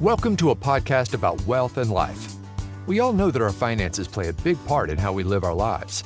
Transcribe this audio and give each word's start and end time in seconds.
Welcome 0.00 0.36
to 0.38 0.50
a 0.50 0.56
podcast 0.56 1.14
about 1.14 1.40
wealth 1.46 1.78
and 1.78 1.88
life. 1.88 2.34
We 2.88 2.98
all 2.98 3.12
know 3.12 3.30
that 3.30 3.40
our 3.40 3.52
finances 3.52 4.08
play 4.08 4.26
a 4.26 4.32
big 4.32 4.62
part 4.66 4.90
in 4.90 4.98
how 4.98 5.12
we 5.12 5.22
live 5.22 5.44
our 5.44 5.54
lives. 5.54 6.02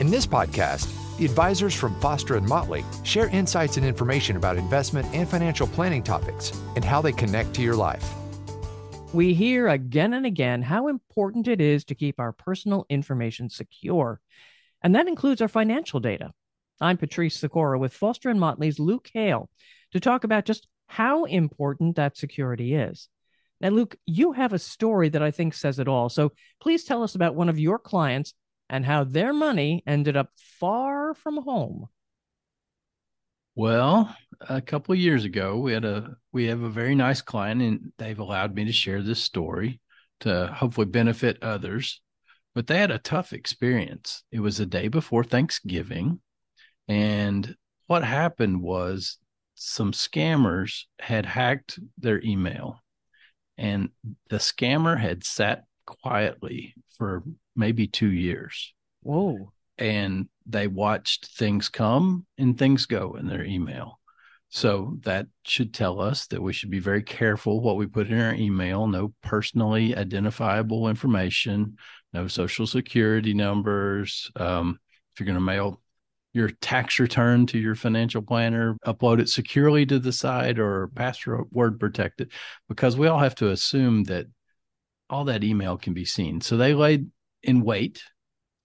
In 0.00 0.10
this 0.10 0.26
podcast, 0.26 0.92
the 1.18 1.24
advisors 1.24 1.72
from 1.72 1.98
Foster 2.00 2.34
and 2.34 2.44
Motley 2.44 2.84
share 3.04 3.28
insights 3.28 3.76
and 3.76 3.86
information 3.86 4.36
about 4.36 4.56
investment 4.56 5.06
and 5.14 5.28
financial 5.28 5.68
planning 5.68 6.02
topics 6.02 6.50
and 6.74 6.84
how 6.84 7.00
they 7.00 7.12
connect 7.12 7.54
to 7.54 7.62
your 7.62 7.76
life. 7.76 8.04
We 9.12 9.34
hear 9.34 9.68
again 9.68 10.14
and 10.14 10.26
again 10.26 10.60
how 10.60 10.88
important 10.88 11.46
it 11.46 11.60
is 11.60 11.84
to 11.84 11.94
keep 11.94 12.18
our 12.18 12.32
personal 12.32 12.86
information 12.88 13.50
secure, 13.50 14.20
and 14.82 14.96
that 14.96 15.06
includes 15.06 15.40
our 15.40 15.48
financial 15.48 16.00
data. 16.00 16.32
I'm 16.80 16.96
Patrice 16.96 17.36
Sikora 17.36 17.78
with 17.78 17.94
Foster 17.94 18.30
and 18.30 18.40
Motley's 18.40 18.80
Luke 18.80 19.08
Hale 19.14 19.48
to 19.92 20.00
talk 20.00 20.24
about 20.24 20.44
just 20.44 20.66
how 20.88 21.22
important 21.22 21.94
that 21.94 22.16
security 22.16 22.74
is. 22.74 23.08
Now, 23.60 23.70
Luke, 23.70 23.96
you 24.06 24.32
have 24.32 24.52
a 24.52 24.58
story 24.58 25.08
that 25.08 25.22
I 25.22 25.30
think 25.30 25.54
says 25.54 25.78
it 25.78 25.88
all. 25.88 26.08
So 26.08 26.32
please 26.60 26.84
tell 26.84 27.02
us 27.02 27.14
about 27.14 27.34
one 27.34 27.48
of 27.48 27.58
your 27.58 27.78
clients 27.78 28.34
and 28.70 28.84
how 28.84 29.04
their 29.04 29.32
money 29.32 29.82
ended 29.86 30.16
up 30.16 30.30
far 30.36 31.14
from 31.14 31.42
home. 31.42 31.86
Well, 33.56 34.14
a 34.48 34.60
couple 34.60 34.92
of 34.92 35.00
years 35.00 35.24
ago, 35.24 35.58
we 35.58 35.72
had 35.72 35.84
a 35.84 36.16
we 36.32 36.46
have 36.46 36.62
a 36.62 36.70
very 36.70 36.94
nice 36.94 37.20
client, 37.20 37.60
and 37.60 37.92
they've 37.98 38.18
allowed 38.18 38.54
me 38.54 38.64
to 38.66 38.72
share 38.72 39.02
this 39.02 39.20
story 39.20 39.80
to 40.20 40.46
hopefully 40.46 40.86
benefit 40.86 41.42
others. 41.42 42.00
But 42.54 42.68
they 42.68 42.78
had 42.78 42.92
a 42.92 42.98
tough 42.98 43.32
experience. 43.32 44.22
It 44.30 44.40
was 44.40 44.58
the 44.58 44.66
day 44.66 44.86
before 44.86 45.24
Thanksgiving, 45.24 46.20
and 46.86 47.56
what 47.88 48.04
happened 48.04 48.62
was 48.62 49.18
some 49.56 49.90
scammers 49.90 50.84
had 51.00 51.26
hacked 51.26 51.80
their 51.98 52.22
email 52.22 52.80
and 53.58 53.90
the 54.30 54.36
scammer 54.36 54.98
had 54.98 55.24
sat 55.24 55.64
quietly 55.84 56.74
for 56.96 57.22
maybe 57.56 57.86
two 57.86 58.10
years. 58.10 58.72
Whoa. 59.02 59.52
And 59.76 60.28
they 60.46 60.66
watched 60.66 61.26
things 61.36 61.68
come 61.68 62.26
and 62.38 62.56
things 62.56 62.86
go 62.86 63.16
in 63.18 63.26
their 63.26 63.44
email. 63.44 63.98
So 64.50 64.96
that 65.02 65.26
should 65.44 65.74
tell 65.74 66.00
us 66.00 66.26
that 66.28 66.40
we 66.40 66.52
should 66.52 66.70
be 66.70 66.78
very 66.78 67.02
careful 67.02 67.60
what 67.60 67.76
we 67.76 67.86
put 67.86 68.08
in 68.08 68.18
our 68.18 68.32
email. 68.32 68.86
No 68.86 69.12
personally 69.22 69.94
identifiable 69.94 70.88
information, 70.88 71.76
no 72.14 72.28
social 72.28 72.66
security 72.66 73.34
numbers. 73.34 74.30
Um, 74.36 74.78
if 75.12 75.20
you're 75.20 75.26
going 75.26 75.34
to 75.34 75.40
mail 75.40 75.82
your 76.38 76.50
tax 76.60 77.00
return 77.00 77.46
to 77.48 77.58
your 77.58 77.74
financial 77.74 78.22
planner, 78.22 78.76
upload 78.86 79.20
it 79.20 79.28
securely 79.28 79.84
to 79.84 79.98
the 79.98 80.12
site 80.12 80.58
or 80.58 80.88
password 80.94 81.80
protected, 81.80 82.30
because 82.68 82.96
we 82.96 83.08
all 83.08 83.18
have 83.18 83.34
to 83.34 83.50
assume 83.50 84.04
that 84.04 84.26
all 85.10 85.24
that 85.24 85.42
email 85.42 85.76
can 85.76 85.94
be 85.94 86.04
seen. 86.04 86.40
So 86.40 86.56
they 86.56 86.74
laid 86.74 87.10
in 87.42 87.62
wait 87.62 88.02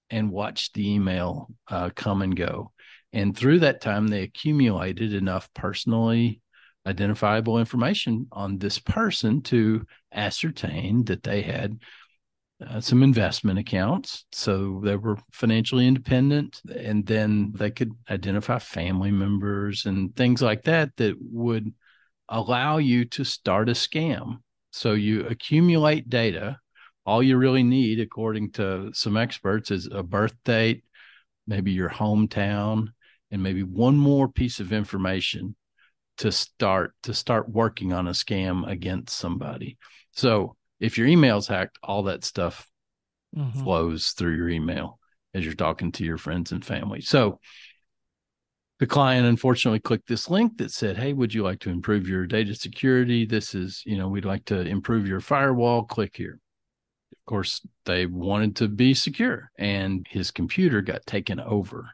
and 0.10 0.32
watched 0.32 0.76
the 0.76 0.94
email 0.94 1.50
uh, 1.68 1.90
come 1.96 2.22
and 2.22 2.36
go. 2.36 2.72
And 3.12 3.36
through 3.36 3.60
that 3.60 3.82
time, 3.82 4.08
they 4.08 4.22
accumulated 4.22 5.14
enough 5.14 5.50
personally 5.54 6.42
identifiable 6.86 7.58
information 7.60 8.28
on 8.32 8.58
this 8.58 8.78
person 8.78 9.42
to 9.42 9.86
ascertain 10.14 11.06
that 11.06 11.24
they 11.24 11.42
had 11.42 11.80
uh, 12.66 12.80
some 12.80 13.04
investment 13.04 13.60
accounts. 13.60 14.26
So 14.32 14.82
they 14.84 14.96
were 14.96 15.18
financially 15.32 15.88
independent. 15.88 16.62
And 16.76 17.06
then 17.06 17.52
they 17.56 17.72
could 17.72 17.92
identify 18.10 18.60
family 18.60 19.12
members 19.12 19.86
and 19.86 20.16
things 20.16 20.42
like 20.42 20.64
that 20.64 20.96
that 20.98 21.16
would 21.20 21.74
allow 22.30 22.78
you 22.78 23.06
to 23.06 23.24
start 23.24 23.70
a 23.70 23.74
scam. 23.74 24.38
So 24.72 24.94
you 24.94 25.28
accumulate 25.28 26.10
data. 26.10 26.60
All 27.06 27.22
you 27.22 27.38
really 27.38 27.64
need, 27.64 28.00
according 28.00 28.52
to 28.54 28.92
some 28.94 29.18
experts, 29.18 29.72
is 29.72 29.90
a 29.92 30.04
birth 30.04 30.36
date, 30.46 30.84
maybe 31.46 31.72
your 31.72 31.90
hometown, 31.90 32.88
and 33.30 33.44
maybe 33.44 33.64
one 33.64 33.98
more 33.98 34.30
piece 34.30 34.60
of 34.60 34.72
information 34.72 35.56
to 36.18 36.32
start 36.32 36.94
to 37.04 37.14
start 37.14 37.50
working 37.50 37.92
on 37.92 38.08
a 38.08 38.12
scam 38.12 38.70
against 38.70 39.18
somebody. 39.18 39.78
So 40.12 40.56
if 40.84 40.98
your 40.98 41.08
email's 41.08 41.48
hacked, 41.48 41.80
all 41.82 42.04
that 42.04 42.26
stuff 42.26 42.70
mm-hmm. 43.36 43.64
flows 43.64 44.10
through 44.10 44.36
your 44.36 44.50
email 44.50 45.00
as 45.34 45.46
you're 45.46 45.54
talking 45.54 45.94
to 45.94 46.04
your 46.04 46.18
friends 46.18 46.52
and 46.52 46.64
family. 46.64 47.00
So 47.00 47.40
the 48.80 48.86
client 48.86 49.26
unfortunately 49.26 49.80
clicked 49.80 50.10
this 50.10 50.30
link 50.30 50.58
that 50.58 50.72
said, 50.72 50.98
Hey, 50.98 51.14
would 51.14 51.34
you 51.34 51.42
like 51.42 51.62
to 51.62 51.70
improve 51.70 52.10
your 52.10 52.28
data 52.28 52.54
security? 52.54 53.26
This 53.26 53.56
is, 53.56 53.82
you 53.86 53.98
know, 53.98 54.10
we'd 54.10 54.26
like 54.26 54.44
to 54.46 54.60
improve 54.60 55.08
your 55.08 55.22
firewall. 55.22 55.84
Click 55.84 56.18
here. 56.18 56.38
Of 57.14 57.26
course, 57.26 57.66
they 57.86 58.06
wanted 58.06 58.58
to 58.58 58.68
be 58.68 58.94
secure, 58.94 59.50
and 59.58 60.06
his 60.10 60.32
computer 60.32 60.82
got 60.82 61.06
taken 61.06 61.40
over 61.40 61.92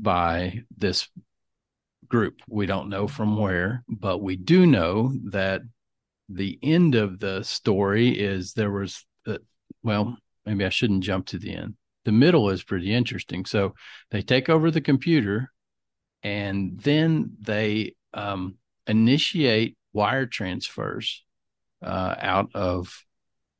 by 0.00 0.64
this 0.76 1.08
group. 2.08 2.40
We 2.48 2.66
don't 2.66 2.88
know 2.88 3.06
from 3.06 3.36
where, 3.36 3.84
but 3.88 4.18
we 4.18 4.34
do 4.34 4.66
know 4.66 5.12
that 5.30 5.62
the 6.28 6.58
end 6.62 6.94
of 6.94 7.18
the 7.18 7.42
story 7.42 8.08
is 8.10 8.52
there 8.52 8.70
was 8.70 9.04
uh, 9.26 9.38
well 9.82 10.16
maybe 10.44 10.64
i 10.64 10.68
shouldn't 10.68 11.04
jump 11.04 11.26
to 11.26 11.38
the 11.38 11.54
end. 11.54 11.74
The 12.04 12.12
middle 12.12 12.48
is 12.50 12.62
pretty 12.62 12.94
interesting. 12.94 13.44
So 13.44 13.74
they 14.10 14.22
take 14.22 14.48
over 14.48 14.70
the 14.70 14.80
computer 14.80 15.52
and 16.22 16.80
then 16.80 17.36
they 17.40 17.94
um, 18.14 18.56
initiate 18.86 19.76
wire 19.92 20.26
transfers 20.26 21.22
uh, 21.82 22.14
out 22.18 22.50
of 22.54 23.04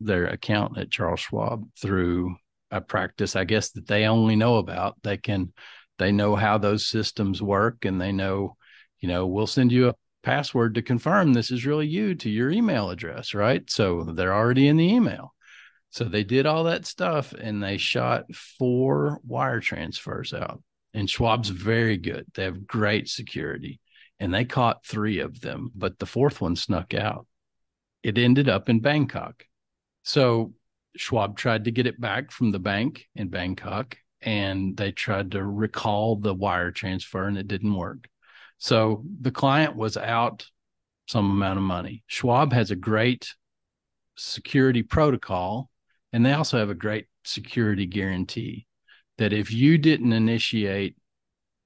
their 0.00 0.26
account 0.26 0.78
at 0.78 0.90
charles 0.90 1.20
schwab 1.20 1.64
through 1.76 2.36
a 2.70 2.80
practice 2.80 3.34
i 3.34 3.42
guess 3.44 3.70
that 3.70 3.86
they 3.88 4.04
only 4.04 4.36
know 4.36 4.56
about. 4.58 4.94
They 5.02 5.16
can 5.16 5.52
they 5.98 6.12
know 6.12 6.36
how 6.36 6.58
those 6.58 6.86
systems 6.86 7.42
work 7.42 7.84
and 7.84 8.00
they 8.00 8.12
know 8.12 8.56
you 9.00 9.08
know 9.08 9.26
we'll 9.26 9.46
send 9.46 9.72
you 9.72 9.88
a 9.88 9.94
password 10.28 10.74
to 10.74 10.82
confirm 10.82 11.32
this 11.32 11.50
is 11.50 11.64
really 11.64 11.86
you 11.86 12.14
to 12.14 12.28
your 12.28 12.50
email 12.50 12.90
address, 12.90 13.32
right? 13.32 13.62
So 13.70 14.02
they're 14.02 14.34
already 14.34 14.68
in 14.68 14.76
the 14.76 14.84
email. 14.84 15.32
So 15.88 16.04
they 16.04 16.22
did 16.22 16.44
all 16.44 16.64
that 16.64 16.84
stuff 16.84 17.32
and 17.32 17.62
they 17.62 17.78
shot 17.78 18.34
four 18.34 19.22
wire 19.26 19.60
transfers 19.60 20.34
out. 20.34 20.62
And 20.92 21.08
Schwab's 21.08 21.48
very 21.48 21.96
good. 21.96 22.26
They 22.34 22.44
have 22.44 22.66
great 22.66 23.08
security. 23.08 23.80
And 24.20 24.34
they 24.34 24.44
caught 24.44 24.84
three 24.84 25.20
of 25.20 25.40
them, 25.40 25.70
but 25.74 25.98
the 25.98 26.04
fourth 26.04 26.42
one 26.42 26.56
snuck 26.56 26.92
out. 26.92 27.26
It 28.02 28.18
ended 28.18 28.50
up 28.50 28.68
in 28.68 28.80
Bangkok. 28.80 29.46
So 30.02 30.52
Schwab 30.94 31.38
tried 31.38 31.64
to 31.64 31.70
get 31.70 31.86
it 31.86 31.98
back 31.98 32.32
from 32.32 32.52
the 32.52 32.58
bank 32.58 33.06
in 33.14 33.28
Bangkok 33.28 33.96
and 34.20 34.76
they 34.76 34.92
tried 34.92 35.30
to 35.30 35.42
recall 35.42 36.16
the 36.16 36.34
wire 36.34 36.70
transfer 36.70 37.26
and 37.26 37.38
it 37.38 37.48
didn't 37.48 37.74
work. 37.74 38.08
So 38.58 39.04
the 39.20 39.30
client 39.30 39.76
was 39.76 39.96
out 39.96 40.46
some 41.08 41.30
amount 41.30 41.58
of 41.58 41.64
money. 41.64 42.02
Schwab 42.06 42.52
has 42.52 42.70
a 42.70 42.76
great 42.76 43.34
security 44.16 44.82
protocol, 44.82 45.70
and 46.12 46.24
they 46.24 46.32
also 46.32 46.58
have 46.58 46.70
a 46.70 46.74
great 46.74 47.06
security 47.24 47.86
guarantee 47.86 48.66
that 49.16 49.32
if 49.32 49.52
you 49.52 49.78
didn't 49.78 50.12
initiate 50.12 50.96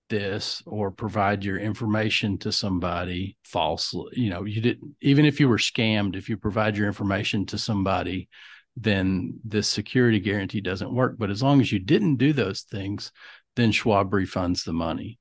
this 0.09 0.63
or 0.67 0.91
provide 0.91 1.45
your 1.45 1.59
information 1.59 2.39
to 2.39 2.53
somebody 2.53 3.37
falsely, 3.45 4.13
you 4.13 4.31
know, 4.31 4.45
you 4.45 4.61
didn't, 4.61 4.95
even 5.01 5.25
if 5.25 5.41
you 5.41 5.49
were 5.49 5.59
scammed, 5.59 6.17
if 6.17 6.29
you 6.29 6.37
provide 6.37 6.77
your 6.77 6.87
information 6.87 7.47
to 7.47 7.59
somebody, 7.59 8.29
then 8.77 9.39
this 9.45 9.69
security 9.69 10.21
guarantee 10.21 10.61
doesn't 10.61 10.95
work. 10.95 11.17
But 11.19 11.31
as 11.31 11.43
long 11.43 11.61
as 11.61 11.73
you 11.73 11.79
didn't 11.79 12.17
do 12.17 12.33
those 12.33 12.63
things, 12.63 13.13
then 13.57 13.73
Schwab 13.73 14.11
refunds 14.11 14.65
the 14.65 14.73
money. 14.73 15.19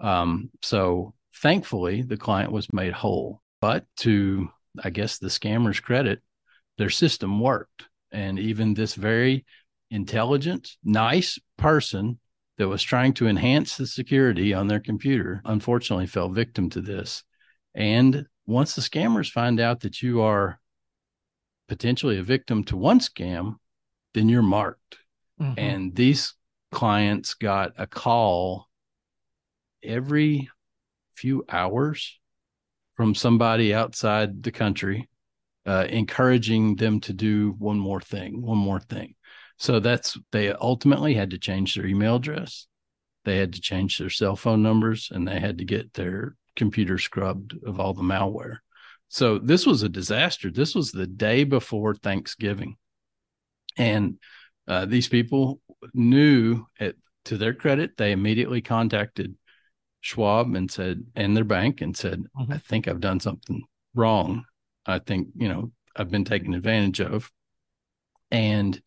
Um, 0.00 0.50
so 0.62 1.14
thankfully, 1.36 2.02
the 2.02 2.16
client 2.16 2.52
was 2.52 2.72
made 2.72 2.92
whole. 2.92 3.42
But 3.60 3.86
to, 3.98 4.48
I 4.82 4.90
guess, 4.90 5.18
the 5.18 5.28
scammer's 5.28 5.80
credit, 5.80 6.20
their 6.78 6.90
system 6.90 7.40
worked. 7.40 7.86
And 8.12 8.38
even 8.38 8.74
this 8.74 8.94
very 8.94 9.44
intelligent, 9.90 10.70
nice 10.84 11.38
person 11.56 12.18
that 12.58 12.68
was 12.68 12.82
trying 12.82 13.14
to 13.14 13.26
enhance 13.26 13.76
the 13.76 13.86
security 13.86 14.54
on 14.54 14.68
their 14.68 14.80
computer 14.80 15.42
unfortunately 15.44 16.06
fell 16.06 16.28
victim 16.28 16.70
to 16.70 16.80
this. 16.80 17.24
And 17.74 18.26
once 18.46 18.74
the 18.74 18.82
scammers 18.82 19.30
find 19.30 19.58
out 19.58 19.80
that 19.80 20.02
you 20.02 20.20
are 20.20 20.60
potentially 21.68 22.18
a 22.18 22.22
victim 22.22 22.62
to 22.64 22.76
one 22.76 23.00
scam, 23.00 23.56
then 24.12 24.28
you're 24.28 24.42
marked. 24.42 24.98
Mm-hmm. 25.40 25.54
And 25.58 25.96
these 25.96 26.34
clients 26.70 27.34
got 27.34 27.72
a 27.78 27.86
call 27.86 28.68
every 29.84 30.48
few 31.14 31.44
hours 31.48 32.18
from 32.96 33.14
somebody 33.14 33.74
outside 33.74 34.42
the 34.42 34.52
country, 34.52 35.08
uh, 35.66 35.86
encouraging 35.88 36.76
them 36.76 37.00
to 37.00 37.12
do 37.12 37.54
one 37.58 37.78
more 37.78 38.00
thing, 38.00 38.40
one 38.42 38.58
more 38.58 38.80
thing. 38.80 39.14
So 39.58 39.80
that's 39.80 40.18
they 40.32 40.52
ultimately 40.52 41.14
had 41.14 41.30
to 41.30 41.38
change 41.38 41.74
their 41.74 41.86
email 41.86 42.16
address, 42.16 42.66
they 43.24 43.38
had 43.38 43.54
to 43.54 43.60
change 43.60 43.98
their 43.98 44.10
cell 44.10 44.36
phone 44.36 44.62
numbers, 44.62 45.10
and 45.12 45.26
they 45.26 45.40
had 45.40 45.58
to 45.58 45.64
get 45.64 45.94
their 45.94 46.36
computer 46.56 46.98
scrubbed 46.98 47.54
of 47.64 47.80
all 47.80 47.94
the 47.94 48.02
malware. 48.02 48.58
So 49.08 49.38
this 49.38 49.66
was 49.66 49.82
a 49.82 49.88
disaster. 49.88 50.50
This 50.50 50.74
was 50.74 50.90
the 50.90 51.06
day 51.06 51.44
before 51.44 51.94
Thanksgiving. 51.94 52.76
And 53.76 54.18
uh, 54.66 54.86
these 54.86 55.08
people 55.08 55.60
knew 55.92 56.66
to 57.24 57.36
their 57.36 57.54
credit, 57.54 57.96
they 57.96 58.12
immediately 58.12 58.60
contacted 58.60 59.34
Schwab 60.04 60.54
and 60.54 60.70
said, 60.70 61.02
and 61.16 61.34
their 61.34 61.44
bank 61.44 61.80
and 61.80 61.96
said, 61.96 62.24
mm-hmm. 62.38 62.52
I 62.52 62.58
think 62.58 62.86
I've 62.86 63.00
done 63.00 63.20
something 63.20 63.62
wrong. 63.94 64.44
I 64.84 64.98
think, 64.98 65.28
you 65.34 65.48
know, 65.48 65.72
I've 65.96 66.10
been 66.10 66.26
taken 66.26 66.52
advantage 66.52 67.00
of. 67.00 67.32
And 68.30 68.78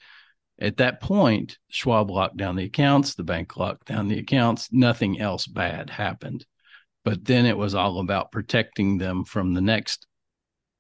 at 0.60 0.78
that 0.78 1.02
point, 1.02 1.58
Schwab 1.70 2.12
locked 2.12 2.38
down 2.38 2.56
the 2.56 2.66
accounts, 2.66 3.16
the 3.16 3.24
bank 3.24 3.58
locked 3.58 3.88
down 3.88 4.08
the 4.08 4.20
accounts, 4.20 4.70
nothing 4.72 5.20
else 5.20 5.48
bad 5.48 5.90
happened. 5.90 6.46
But 7.04 7.26
then 7.26 7.48
it 7.48 7.58
was 7.58 7.74
all 7.74 8.00
about 8.00 8.32
protecting 8.32 9.00
them 9.00 9.24
from 9.24 9.56
the 9.56 9.62
next 9.62 10.06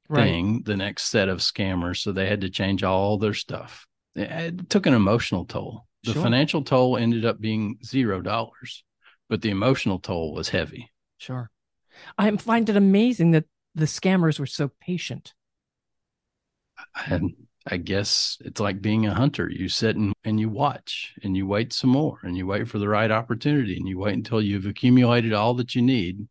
right. 0.07 0.23
thing, 0.23 0.61
the 0.65 0.77
next 0.77 1.05
set 1.05 1.29
of 1.29 1.39
scammers. 1.39 1.97
So 1.97 2.11
they 2.11 2.27
had 2.27 2.41
to 2.41 2.49
change 2.51 2.83
all 2.83 3.17
their 3.17 3.33
stuff. 3.33 3.87
It 4.13 4.69
took 4.69 4.85
an 4.85 4.93
emotional 4.93 5.45
toll. 5.45 5.87
The 6.03 6.13
sure. 6.13 6.21
financial 6.21 6.61
toll 6.61 6.95
ended 6.95 7.25
up 7.25 7.41
being 7.41 7.79
zero 7.83 8.21
dollars, 8.21 8.83
but 9.29 9.41
the 9.41 9.49
emotional 9.49 9.99
toll 9.99 10.33
was 10.33 10.49
heavy. 10.49 10.91
Sure. 11.17 11.49
I 12.17 12.35
find 12.37 12.69
it 12.69 12.77
amazing 12.77 13.31
that 13.31 13.45
the 13.75 13.85
scammers 13.85 14.39
were 14.39 14.45
so 14.45 14.71
patient. 14.79 15.33
And 17.07 17.33
I 17.65 17.77
guess 17.77 18.37
it's 18.41 18.61
like 18.61 18.81
being 18.81 19.05
a 19.05 19.13
hunter. 19.13 19.49
You 19.49 19.67
sit 19.67 19.95
and, 19.95 20.13
and 20.23 20.39
you 20.39 20.49
watch 20.49 21.13
and 21.23 21.35
you 21.35 21.45
wait 21.45 21.73
some 21.73 21.89
more 21.89 22.19
and 22.23 22.37
you 22.37 22.47
wait 22.47 22.67
for 22.67 22.79
the 22.79 22.87
right 22.87 23.11
opportunity 23.11 23.75
and 23.77 23.87
you 23.87 23.99
wait 23.99 24.13
until 24.13 24.41
you've 24.41 24.65
accumulated 24.65 25.33
all 25.33 25.53
that 25.55 25.75
you 25.75 25.81
need 25.81 26.27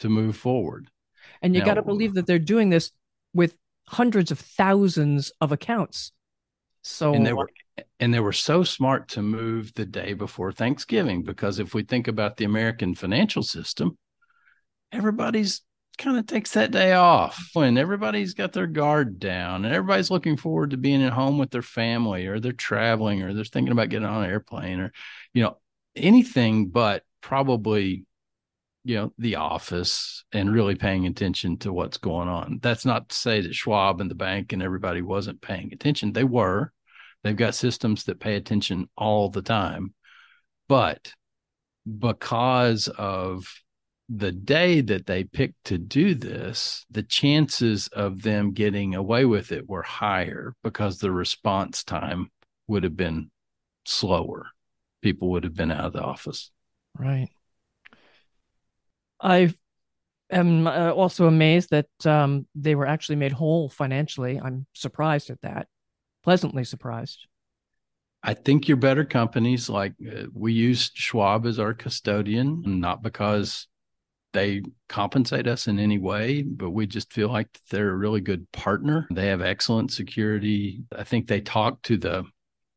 to 0.00 0.08
move 0.08 0.36
forward. 0.36 0.90
And 1.40 1.54
you 1.54 1.64
got 1.64 1.74
to 1.74 1.82
believe 1.82 2.14
that 2.14 2.26
they're 2.26 2.38
doing 2.38 2.70
this 2.70 2.90
with 3.32 3.56
hundreds 3.88 4.30
of 4.30 4.38
thousands 4.38 5.32
of 5.40 5.52
accounts. 5.52 6.12
So 6.82 7.14
and 7.14 7.24
they 7.24 7.32
were 7.32 7.48
and 7.98 8.12
they 8.12 8.20
were 8.20 8.32
so 8.32 8.62
smart 8.62 9.08
to 9.08 9.22
move 9.22 9.72
the 9.74 9.86
day 9.86 10.14
before 10.14 10.52
Thanksgiving 10.52 11.22
because 11.22 11.58
if 11.58 11.74
we 11.74 11.82
think 11.82 12.08
about 12.08 12.36
the 12.36 12.44
American 12.44 12.94
financial 12.94 13.42
system, 13.42 13.96
everybody's 14.92 15.62
kind 15.96 16.18
of 16.18 16.26
takes 16.26 16.52
that 16.52 16.72
day 16.72 16.92
off 16.92 17.50
when 17.52 17.78
everybody's 17.78 18.34
got 18.34 18.52
their 18.52 18.66
guard 18.66 19.20
down 19.20 19.64
and 19.64 19.72
everybody's 19.72 20.10
looking 20.10 20.36
forward 20.36 20.70
to 20.70 20.76
being 20.76 21.02
at 21.02 21.12
home 21.12 21.38
with 21.38 21.50
their 21.50 21.62
family 21.62 22.26
or 22.26 22.40
they're 22.40 22.52
traveling 22.52 23.22
or 23.22 23.32
they're 23.32 23.44
thinking 23.44 23.70
about 23.70 23.90
getting 23.90 24.06
on 24.06 24.24
an 24.24 24.30
airplane 24.30 24.80
or 24.80 24.92
you 25.32 25.42
know 25.42 25.56
anything 25.94 26.68
but 26.68 27.04
probably 27.20 28.04
you 28.84 28.96
know 28.96 29.12
the 29.18 29.36
office 29.36 30.24
and 30.32 30.52
really 30.52 30.74
paying 30.74 31.06
attention 31.06 31.56
to 31.58 31.72
what's 31.72 31.96
going 31.96 32.28
on. 32.28 32.58
That's 32.62 32.84
not 32.84 33.08
to 33.08 33.16
say 33.16 33.40
that 33.40 33.54
schwab 33.54 34.00
and 34.00 34.10
the 34.10 34.14
bank 34.14 34.52
and 34.52 34.62
everybody 34.62 35.00
wasn't 35.00 35.40
paying 35.40 35.72
attention. 35.72 36.12
They 36.12 36.24
were 36.24 36.72
they've 37.24 37.36
got 37.36 37.54
systems 37.54 38.04
that 38.04 38.20
pay 38.20 38.36
attention 38.36 38.88
all 38.96 39.28
the 39.28 39.42
time 39.42 39.92
but 40.68 41.12
because 41.98 42.88
of 42.88 43.46
the 44.08 44.32
day 44.32 44.80
that 44.80 45.06
they 45.06 45.24
picked 45.24 45.64
to 45.64 45.78
do 45.78 46.14
this, 46.14 46.84
the 46.90 47.02
chances 47.02 47.88
of 47.88 48.22
them 48.22 48.52
getting 48.52 48.94
away 48.94 49.24
with 49.24 49.50
it 49.50 49.68
were 49.68 49.82
higher 49.82 50.54
because 50.62 50.98
the 50.98 51.10
response 51.10 51.84
time 51.84 52.30
would 52.66 52.84
have 52.84 52.96
been 52.96 53.30
slower. 53.86 54.48
People 55.02 55.30
would 55.30 55.44
have 55.44 55.54
been 55.54 55.70
out 55.70 55.86
of 55.86 55.92
the 55.94 56.02
office. 56.02 56.50
Right. 56.98 57.28
I 59.20 59.54
am 60.30 60.66
uh, 60.66 60.90
also 60.90 61.26
amazed 61.26 61.70
that 61.70 61.88
um, 62.04 62.46
they 62.54 62.74
were 62.74 62.86
actually 62.86 63.16
made 63.16 63.32
whole 63.32 63.68
financially. 63.70 64.38
I'm 64.38 64.66
surprised 64.74 65.30
at 65.30 65.40
that, 65.42 65.68
pleasantly 66.24 66.64
surprised. 66.64 67.26
I 68.22 68.32
think 68.34 68.66
your 68.66 68.78
better 68.78 69.04
companies 69.04 69.68
like 69.68 69.92
uh, 70.10 70.24
we 70.32 70.54
use 70.54 70.90
Schwab 70.94 71.46
as 71.46 71.58
our 71.58 71.74
custodian, 71.74 72.62
not 72.64 73.02
because 73.02 73.68
they 74.32 74.62
compensate 74.88 75.46
us 75.46 75.68
in 75.68 75.78
any 75.78 75.98
way, 75.98 76.42
but 76.42 76.70
we 76.70 76.86
just 76.86 77.12
feel 77.12 77.28
like 77.28 77.48
they're 77.70 77.90
a 77.90 77.96
really 77.96 78.22
good 78.22 78.50
partner. 78.50 79.06
They 79.10 79.26
have 79.26 79.42
excellent 79.42 79.92
security. 79.92 80.82
I 80.96 81.04
think 81.04 81.28
they 81.28 81.40
talk 81.40 81.82
to 81.82 81.96
the 81.96 82.24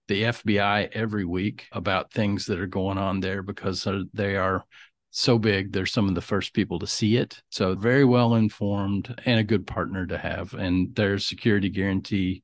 the 0.08 0.24
FBI 0.24 0.90
every 0.94 1.26
week 1.26 1.68
about 1.74 2.14
things 2.14 2.46
that 2.46 2.60
are 2.60 2.68
going 2.68 2.98
on 2.98 3.20
there 3.20 3.44
because 3.44 3.86
they 4.14 4.38
are 4.38 4.64
so 5.12 5.38
big. 5.38 5.74
They're 5.74 5.86
some 5.86 6.08
of 6.08 6.16
the 6.16 6.22
first 6.22 6.54
people 6.54 6.80
to 6.80 6.88
see 6.88 7.18
it. 7.18 7.42
So 7.50 7.76
very 7.76 8.06
well 8.06 8.36
informed 8.36 9.14
and 9.26 9.40
a 9.40 9.44
good 9.44 9.68
partner 9.68 10.06
to 10.06 10.18
have. 10.18 10.54
And 10.54 10.96
their 10.96 11.18
security 11.18 11.70
guarantee 11.70 12.44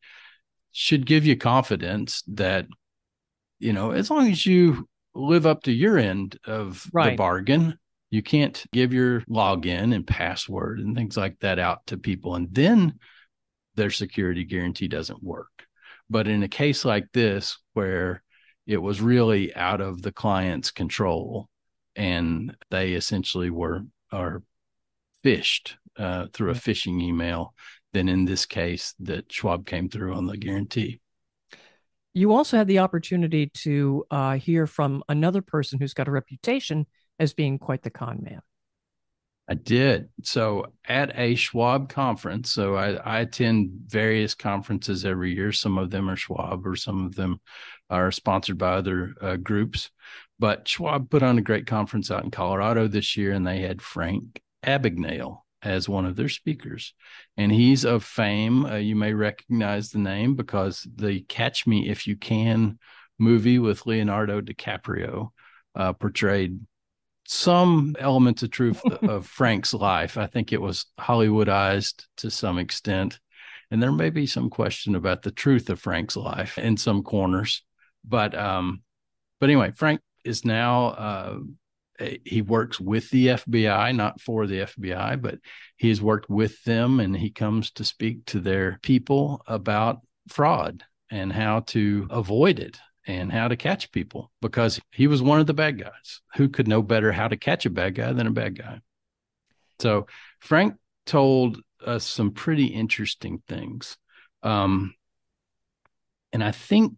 should 0.73 1.05
give 1.05 1.25
you 1.25 1.37
confidence 1.37 2.23
that, 2.27 2.65
you 3.59 3.71
know, 3.71 3.91
as 3.91 4.09
long 4.09 4.29
as 4.29 4.45
you 4.45 4.89
live 5.15 5.45
up 5.45 5.63
to 5.63 5.71
your 5.71 5.97
end 5.97 6.37
of 6.45 6.85
right. 6.91 7.11
the 7.11 7.15
bargain, 7.15 7.77
you 8.09 8.21
can't 8.21 8.65
give 8.73 8.93
your 8.93 9.21
login 9.21 9.95
and 9.95 10.05
password 10.05 10.79
and 10.79 10.95
things 10.95 11.15
like 11.15 11.39
that 11.39 11.59
out 11.59 11.85
to 11.87 11.97
people. 11.97 12.35
And 12.35 12.53
then 12.53 12.99
their 13.75 13.91
security 13.91 14.43
guarantee 14.43 14.87
doesn't 14.87 15.23
work. 15.23 15.65
But 16.09 16.27
in 16.27 16.43
a 16.43 16.47
case 16.47 16.83
like 16.83 17.07
this, 17.13 17.57
where 17.73 18.23
it 18.65 18.77
was 18.77 19.01
really 19.01 19.55
out 19.55 19.81
of 19.81 20.01
the 20.01 20.11
client's 20.11 20.71
control 20.71 21.49
and 21.95 22.55
they 22.71 22.93
essentially 22.93 23.49
were 23.49 23.81
are 24.11 24.41
phished 25.23 25.73
uh, 25.97 26.27
through 26.33 26.51
a 26.51 26.55
phishing 26.55 27.01
email, 27.01 27.53
then 27.93 28.09
in 28.09 28.25
this 28.25 28.45
case, 28.45 28.95
that 28.99 29.31
Schwab 29.31 29.65
came 29.65 29.89
through 29.89 30.13
on 30.13 30.27
the 30.27 30.37
guarantee. 30.37 30.99
You 32.13 32.33
also 32.33 32.57
had 32.57 32.67
the 32.67 32.79
opportunity 32.79 33.49
to 33.55 34.05
uh, 34.11 34.33
hear 34.37 34.67
from 34.67 35.03
another 35.09 35.41
person 35.41 35.79
who's 35.79 35.93
got 35.93 36.07
a 36.07 36.11
reputation 36.11 36.85
as 37.19 37.33
being 37.33 37.57
quite 37.57 37.81
the 37.81 37.89
con 37.89 38.19
man. 38.21 38.41
I 39.47 39.55
did. 39.55 40.09
So 40.23 40.67
at 40.85 41.17
a 41.19 41.35
Schwab 41.35 41.89
conference, 41.89 42.49
so 42.49 42.75
I, 42.75 42.93
I, 42.93 43.19
attend 43.19 43.71
various 43.87 44.35
conferences 44.35 45.03
every 45.03 45.35
year. 45.35 45.51
Some 45.51 45.77
of 45.77 45.89
them 45.89 46.09
are 46.09 46.15
Schwab, 46.15 46.65
or 46.65 46.77
some 46.77 47.05
of 47.05 47.15
them 47.15 47.41
are 47.89 48.09
sponsored 48.11 48.57
by 48.57 48.75
other 48.75 49.13
uh, 49.19 49.35
groups. 49.35 49.89
But 50.39 50.67
Schwab 50.67 51.09
put 51.09 51.23
on 51.23 51.37
a 51.37 51.41
great 51.41 51.67
conference 51.67 52.09
out 52.09 52.23
in 52.23 52.31
Colorado 52.31 52.87
this 52.87 53.17
year, 53.17 53.33
and 53.33 53.45
they 53.45 53.59
had 53.59 53.81
Frank 53.81 54.41
Abagnale 54.65 55.42
as 55.63 55.87
one 55.87 56.05
of 56.05 56.15
their 56.15 56.29
speakers. 56.29 56.93
And 57.37 57.51
he's 57.51 57.85
of 57.85 58.03
fame. 58.03 58.65
Uh, 58.65 58.75
you 58.75 58.95
may 58.95 59.13
recognize 59.13 59.89
the 59.89 59.99
name 59.99 60.35
because 60.35 60.87
the 60.95 61.21
Catch 61.21 61.65
Me 61.65 61.89
If 61.89 62.07
You 62.07 62.15
Can 62.15 62.79
movie 63.19 63.59
with 63.59 63.85
Leonardo 63.85 64.41
DiCaprio 64.41 65.29
uh, 65.75 65.93
portrayed 65.93 66.59
some 67.25 67.95
elements 67.99 68.43
of 68.43 68.51
truth 68.51 68.81
of 69.03 69.25
Frank's 69.25 69.73
life. 69.73 70.17
I 70.17 70.27
think 70.27 70.51
it 70.51 70.61
was 70.61 70.85
Hollywoodized 70.99 72.05
to 72.17 72.29
some 72.29 72.57
extent. 72.57 73.19
And 73.71 73.81
there 73.81 73.91
may 73.91 74.09
be 74.09 74.27
some 74.27 74.49
question 74.49 74.95
about 74.95 75.23
the 75.23 75.31
truth 75.31 75.69
of 75.69 75.79
Frank's 75.79 76.15
life 76.15 76.57
in 76.57 76.77
some 76.77 77.01
corners. 77.01 77.63
But 78.03 78.37
um, 78.37 78.83
but 79.39 79.49
anyway, 79.49 79.71
Frank 79.75 80.01
is 80.23 80.45
now 80.45 80.85
uh, 80.87 81.37
he 81.99 82.41
works 82.41 82.79
with 82.79 83.09
the 83.09 83.27
FBI, 83.27 83.95
not 83.95 84.19
for 84.19 84.47
the 84.47 84.61
FBI, 84.61 85.21
but 85.21 85.39
he 85.77 85.89
has 85.89 86.01
worked 86.01 86.29
with 86.29 86.61
them 86.63 86.99
and 86.99 87.15
he 87.15 87.29
comes 87.29 87.71
to 87.71 87.83
speak 87.83 88.25
to 88.25 88.39
their 88.39 88.79
people 88.81 89.41
about 89.47 89.99
fraud 90.29 90.83
and 91.09 91.31
how 91.31 91.59
to 91.61 92.07
avoid 92.09 92.59
it 92.59 92.79
and 93.05 93.31
how 93.31 93.47
to 93.47 93.55
catch 93.55 93.91
people 93.91 94.31
because 94.41 94.79
he 94.91 95.07
was 95.07 95.21
one 95.21 95.39
of 95.39 95.47
the 95.47 95.53
bad 95.53 95.79
guys. 95.79 96.21
Who 96.35 96.49
could 96.49 96.67
know 96.67 96.81
better 96.81 97.11
how 97.11 97.27
to 97.27 97.37
catch 97.37 97.65
a 97.65 97.69
bad 97.69 97.95
guy 97.95 98.13
than 98.13 98.27
a 98.27 98.31
bad 98.31 98.57
guy? 98.57 98.79
So 99.79 100.07
Frank 100.39 100.75
told 101.05 101.59
us 101.85 102.05
some 102.05 102.31
pretty 102.31 102.67
interesting 102.67 103.41
things. 103.47 103.97
Um, 104.41 104.95
and 106.31 106.43
I 106.43 106.51
think 106.51 106.93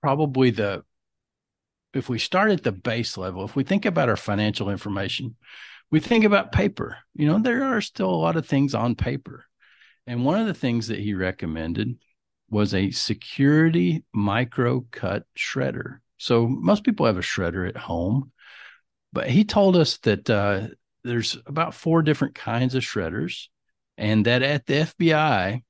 probably 0.00 0.50
the, 0.50 0.82
if 1.94 2.08
we 2.08 2.18
start 2.18 2.50
at 2.50 2.62
the 2.62 2.72
base 2.72 3.16
level, 3.16 3.44
if 3.44 3.56
we 3.56 3.64
think 3.64 3.84
about 3.84 4.08
our 4.08 4.16
financial 4.16 4.70
information, 4.70 5.36
we 5.90 6.00
think 6.00 6.24
about 6.24 6.52
paper. 6.52 6.98
You 7.14 7.26
know, 7.26 7.38
there 7.38 7.64
are 7.64 7.80
still 7.80 8.10
a 8.10 8.16
lot 8.16 8.36
of 8.36 8.46
things 8.46 8.74
on 8.74 8.94
paper. 8.94 9.44
And 10.06 10.24
one 10.24 10.40
of 10.40 10.46
the 10.46 10.54
things 10.54 10.88
that 10.88 10.98
he 10.98 11.14
recommended 11.14 11.98
was 12.48 12.74
a 12.74 12.90
security 12.90 14.04
micro 14.12 14.86
cut 14.90 15.24
shredder. 15.36 15.98
So 16.18 16.46
most 16.46 16.84
people 16.84 17.06
have 17.06 17.18
a 17.18 17.22
shredder 17.22 17.68
at 17.68 17.76
home, 17.76 18.32
but 19.12 19.28
he 19.28 19.44
told 19.44 19.76
us 19.76 19.98
that 19.98 20.28
uh, 20.30 20.68
there's 21.04 21.36
about 21.46 21.74
four 21.74 22.02
different 22.02 22.34
kinds 22.34 22.74
of 22.74 22.82
shredders, 22.82 23.46
and 23.98 24.26
that 24.26 24.42
at 24.42 24.66
the 24.66 24.74
FBI, 24.74 25.62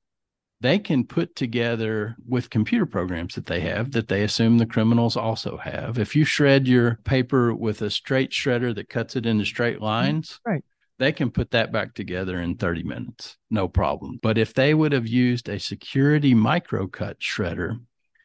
they 0.60 0.78
can 0.78 1.04
put 1.04 1.36
together 1.36 2.16
with 2.26 2.50
computer 2.50 2.86
programs 2.86 3.34
that 3.34 3.46
they 3.46 3.60
have 3.60 3.92
that 3.92 4.08
they 4.08 4.22
assume 4.22 4.56
the 4.56 4.66
criminals 4.66 5.16
also 5.16 5.58
have. 5.58 5.98
If 5.98 6.16
you 6.16 6.24
shred 6.24 6.66
your 6.66 6.98
paper 7.04 7.54
with 7.54 7.82
a 7.82 7.90
straight 7.90 8.30
shredder 8.30 8.74
that 8.74 8.88
cuts 8.88 9.16
it 9.16 9.26
into 9.26 9.44
straight 9.44 9.76
mm-hmm. 9.76 9.84
lines, 9.84 10.40
right. 10.46 10.64
they 10.98 11.12
can 11.12 11.30
put 11.30 11.50
that 11.50 11.72
back 11.72 11.94
together 11.94 12.40
in 12.40 12.56
30 12.56 12.84
minutes, 12.84 13.36
no 13.50 13.68
problem. 13.68 14.18
But 14.22 14.38
if 14.38 14.54
they 14.54 14.72
would 14.72 14.92
have 14.92 15.06
used 15.06 15.48
a 15.48 15.60
security 15.60 16.34
microcut 16.34 17.18
shredder, 17.18 17.78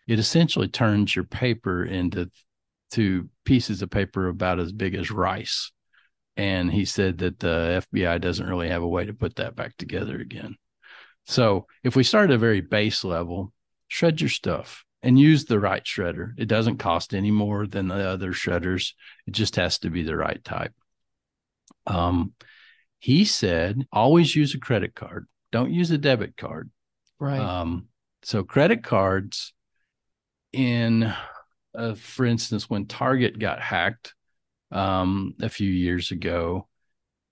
it 0.07 0.19
essentially 0.19 0.69
turns 0.69 1.15
your 1.15 1.25
paper 1.25 1.83
into 1.83 2.31
to 2.91 3.29
pieces 3.45 3.81
of 3.81 3.89
paper 3.89 4.27
about 4.27 4.59
as 4.59 4.71
big 4.71 4.95
as 4.95 5.11
rice. 5.11 5.71
And 6.37 6.71
he 6.71 6.85
said 6.85 7.17
that 7.19 7.39
the 7.39 7.83
FBI 7.93 8.19
doesn't 8.21 8.47
really 8.47 8.69
have 8.69 8.83
a 8.83 8.87
way 8.87 9.05
to 9.05 9.13
put 9.13 9.35
that 9.35 9.55
back 9.55 9.75
together 9.77 10.17
again. 10.19 10.55
So 11.25 11.67
if 11.83 11.95
we 11.95 12.03
start 12.03 12.29
at 12.29 12.35
a 12.35 12.39
very 12.39 12.61
base 12.61 13.03
level, 13.03 13.53
shred 13.87 14.21
your 14.21 14.29
stuff 14.29 14.85
and 15.03 15.19
use 15.19 15.45
the 15.45 15.59
right 15.59 15.83
shredder. 15.83 16.33
It 16.37 16.47
doesn't 16.47 16.77
cost 16.77 17.13
any 17.13 17.31
more 17.31 17.65
than 17.67 17.87
the 17.87 18.07
other 18.07 18.33
shredders. 18.33 18.93
It 19.27 19.31
just 19.31 19.55
has 19.55 19.79
to 19.79 19.89
be 19.89 20.03
the 20.03 20.15
right 20.15 20.43
type. 20.43 20.73
Um, 21.87 22.33
he 22.99 23.25
said, 23.25 23.85
always 23.91 24.35
use 24.35 24.53
a 24.53 24.59
credit 24.59 24.93
card. 24.93 25.27
Don't 25.51 25.71
use 25.71 25.89
a 25.91 25.97
debit 25.97 26.37
card. 26.37 26.69
Right. 27.19 27.39
Um, 27.39 27.87
so 28.23 28.43
credit 28.43 28.83
cards 28.83 29.53
in, 30.53 31.11
uh, 31.75 31.95
for 31.95 32.25
instance, 32.25 32.69
when 32.69 32.85
Target 32.85 33.39
got 33.39 33.59
hacked 33.59 34.13
um, 34.71 35.33
a 35.41 35.49
few 35.49 35.69
years 35.69 36.11
ago, 36.11 36.67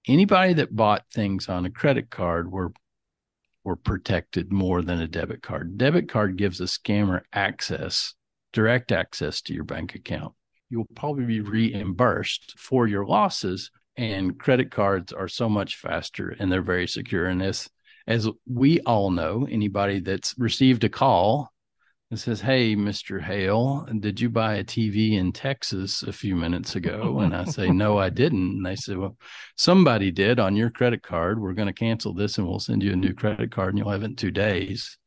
anybody 0.08 0.54
that 0.54 0.76
bought 0.76 1.06
things 1.14 1.48
on 1.50 1.66
a 1.66 1.72
credit 1.72 2.10
card 2.10 2.52
were 2.52 2.74
protected 3.76 4.52
more 4.52 4.82
than 4.82 5.02
a 5.02 5.08
debit 5.08 5.42
card. 5.42 5.78
Debit 5.78 6.10
card 6.10 6.38
gives 6.38 6.62
a 6.62 6.66
scammer 6.66 7.22
access, 7.34 8.14
direct 8.54 8.92
access 8.92 9.42
to 9.44 9.54
your 9.54 9.64
bank 9.64 9.96
account. 9.96 10.34
You'll 10.70 10.88
probably 10.96 11.26
be 11.26 11.42
reimbursed 11.42 12.56
for 12.58 12.88
your 12.88 13.06
losses, 13.06 13.72
and 13.98 14.40
credit 14.40 14.72
cards 14.72 15.12
are 15.12 15.28
so 15.28 15.50
much 15.50 15.76
faster 15.78 16.36
and 16.40 16.52
they're 16.52 16.62
very 16.62 16.88
secure. 16.88 17.26
And 17.26 17.42
as 17.42 17.70
as 18.08 18.28
we 18.48 18.80
all 18.82 19.12
know, 19.12 19.48
anybody 19.50 20.00
that's 20.00 20.34
received 20.38 20.84
a 20.84 20.90
call 20.90 21.54
that 22.10 22.18
says, 22.18 22.42
Hey, 22.42 22.76
Mr. 22.76 23.22
Hale, 23.22 23.88
did 24.00 24.20
you 24.20 24.30
buy 24.30 24.56
a 24.56 24.64
TV 24.64 25.14
in 25.14 25.32
Texas 25.32 26.02
a 26.04 26.12
few 26.12 26.36
minutes 26.36 26.76
ago? 26.76 27.20
And 27.20 27.36
I 27.36 27.44
say, 27.46 27.70
No, 27.70 27.98
I 27.98 28.10
didn't. 28.10 28.58
And 28.58 28.66
they 28.66 28.76
say, 28.76 28.96
Well, 28.96 29.16
somebody 29.56 30.12
did 30.12 30.40
on 30.40 30.56
your 30.56 30.70
credit 30.70 31.04
card. 31.04 31.40
We're 31.40 31.54
going 31.54 31.68
to 31.68 31.74
cancel 31.74 32.14
this 32.14 32.38
and 32.38 32.48
we'll 32.48 32.60
send 32.60 32.84
you 32.84 32.94
a 32.94 32.96
new 32.96 33.14
credit 33.14 33.52
card 33.52 33.70
and 33.70 33.78
you'll 33.78 33.92
have 33.92 34.02
it 34.02 34.06
in 34.06 34.16
two 34.16 34.32
days. 34.32 34.98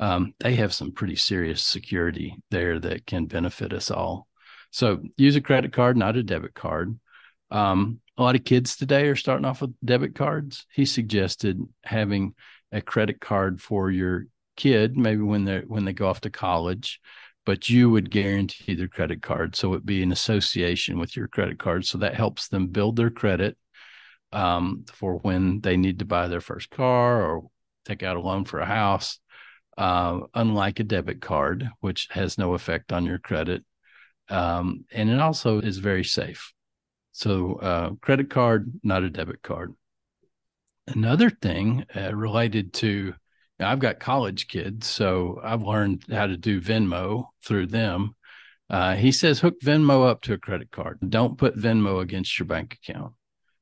Um, 0.00 0.34
they 0.40 0.54
have 0.54 0.72
some 0.72 0.92
pretty 0.92 1.16
serious 1.16 1.62
security 1.62 2.36
there 2.50 2.78
that 2.78 3.04
can 3.04 3.26
benefit 3.26 3.72
us 3.72 3.90
all. 3.90 4.28
So 4.70 5.00
use 5.16 5.36
a 5.36 5.40
credit 5.40 5.72
card, 5.72 5.96
not 5.96 6.16
a 6.16 6.22
debit 6.22 6.54
card. 6.54 6.98
Um, 7.50 8.00
a 8.16 8.22
lot 8.22 8.36
of 8.36 8.44
kids 8.44 8.76
today 8.76 9.06
are 9.08 9.16
starting 9.16 9.44
off 9.44 9.60
with 9.60 9.74
debit 9.84 10.14
cards. 10.14 10.66
He 10.72 10.84
suggested 10.84 11.60
having 11.84 12.34
a 12.70 12.80
credit 12.80 13.20
card 13.20 13.60
for 13.60 13.90
your 13.90 14.26
kid, 14.58 14.98
maybe 14.98 15.22
when 15.22 15.44
they 15.46 15.60
when 15.60 15.86
they 15.86 15.94
go 15.94 16.08
off 16.08 16.20
to 16.22 16.30
college, 16.30 17.00
but 17.46 17.70
you 17.70 17.88
would 17.90 18.10
guarantee 18.10 18.74
their 18.74 18.88
credit 18.88 19.22
card, 19.22 19.56
so 19.56 19.72
it'd 19.72 19.86
be 19.86 20.02
an 20.02 20.12
association 20.12 20.98
with 20.98 21.16
your 21.16 21.28
credit 21.28 21.58
card, 21.58 21.86
so 21.86 21.98
that 21.98 22.14
helps 22.14 22.48
them 22.48 22.66
build 22.66 22.96
their 22.96 23.10
credit 23.10 23.56
um, 24.32 24.84
for 24.92 25.14
when 25.18 25.60
they 25.62 25.76
need 25.78 26.00
to 26.00 26.04
buy 26.04 26.28
their 26.28 26.42
first 26.42 26.68
car 26.70 27.24
or 27.24 27.50
take 27.86 28.02
out 28.02 28.18
a 28.18 28.20
loan 28.20 28.44
for 28.44 28.60
a 28.60 28.66
house. 28.66 29.18
Uh, 29.78 30.26
unlike 30.34 30.80
a 30.80 30.84
debit 30.84 31.20
card, 31.20 31.70
which 31.78 32.08
has 32.10 32.36
no 32.36 32.54
effect 32.54 32.92
on 32.92 33.06
your 33.06 33.18
credit, 33.20 33.64
um, 34.28 34.84
and 34.90 35.08
it 35.08 35.20
also 35.20 35.60
is 35.60 35.78
very 35.78 36.02
safe. 36.04 36.52
So, 37.12 37.54
uh, 37.54 37.90
credit 38.00 38.28
card, 38.28 38.72
not 38.82 39.04
a 39.04 39.10
debit 39.10 39.40
card. 39.40 39.74
Another 40.88 41.30
thing 41.30 41.84
uh, 41.94 42.12
related 42.14 42.72
to, 42.74 43.14
I've 43.60 43.80
got 43.80 44.00
college 44.00 44.48
kids, 44.48 44.86
so 44.86 45.40
I've 45.42 45.62
learned 45.62 46.04
how 46.10 46.26
to 46.26 46.36
do 46.36 46.60
Venmo 46.60 47.26
through 47.44 47.66
them. 47.66 48.14
Uh, 48.70 48.94
he 48.94 49.10
says 49.12 49.40
hook 49.40 49.60
Venmo 49.60 50.08
up 50.08 50.22
to 50.22 50.34
a 50.34 50.38
credit 50.38 50.70
card. 50.70 50.98
Don't 51.08 51.38
put 51.38 51.56
Venmo 51.56 52.00
against 52.00 52.38
your 52.38 52.46
bank 52.46 52.78
account. 52.82 53.14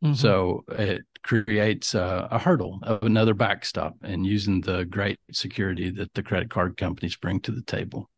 Mm-hmm. 0.05 0.15
So 0.15 0.65
it 0.69 1.03
creates 1.23 1.95
a, 1.95 2.29
a, 2.31 2.39
hurdle 2.39 2.79
of 2.83 3.03
another 3.03 3.35
backstop 3.35 3.95
and 4.03 4.27
using 4.27 4.61
the 4.61 4.85
great 4.85 5.19
security 5.33 5.91
that 5.91 6.13
the 6.15 6.23
credit 6.23 6.51
card 6.51 6.77
companies 6.77 7.17
bring 7.17 7.41
to 7.41 7.51
the 7.51 7.63
table. 7.63 8.11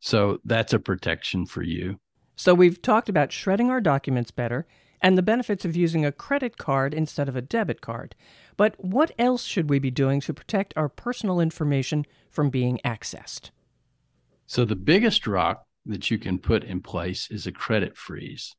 So 0.00 0.38
that's 0.44 0.74
a 0.74 0.78
protection 0.78 1.46
for 1.46 1.62
you. 1.62 1.98
So 2.36 2.54
we've 2.54 2.82
talked 2.82 3.08
about 3.08 3.32
shredding 3.32 3.70
our 3.70 3.80
documents 3.80 4.30
better 4.30 4.66
and 5.00 5.16
the 5.16 5.22
benefits 5.22 5.64
of 5.64 5.74
using 5.74 6.04
a 6.04 6.12
credit 6.12 6.58
card 6.58 6.92
instead 6.92 7.28
of 7.28 7.36
a 7.36 7.42
debit 7.42 7.80
card. 7.80 8.14
But 8.56 8.82
what 8.82 9.12
else 9.18 9.44
should 9.44 9.68
we 9.68 9.78
be 9.78 9.90
doing 9.90 10.20
to 10.22 10.34
protect 10.34 10.74
our 10.76 10.88
personal 10.88 11.40
information 11.40 12.06
from 12.30 12.50
being 12.50 12.80
accessed? 12.84 13.50
So 14.46 14.64
the 14.64 14.76
biggest 14.76 15.26
rock 15.26 15.64
that 15.86 16.10
you 16.10 16.18
can 16.18 16.38
put 16.38 16.64
in 16.64 16.80
place 16.80 17.30
is 17.30 17.46
a 17.46 17.52
credit 17.52 17.96
freeze. 17.96 18.54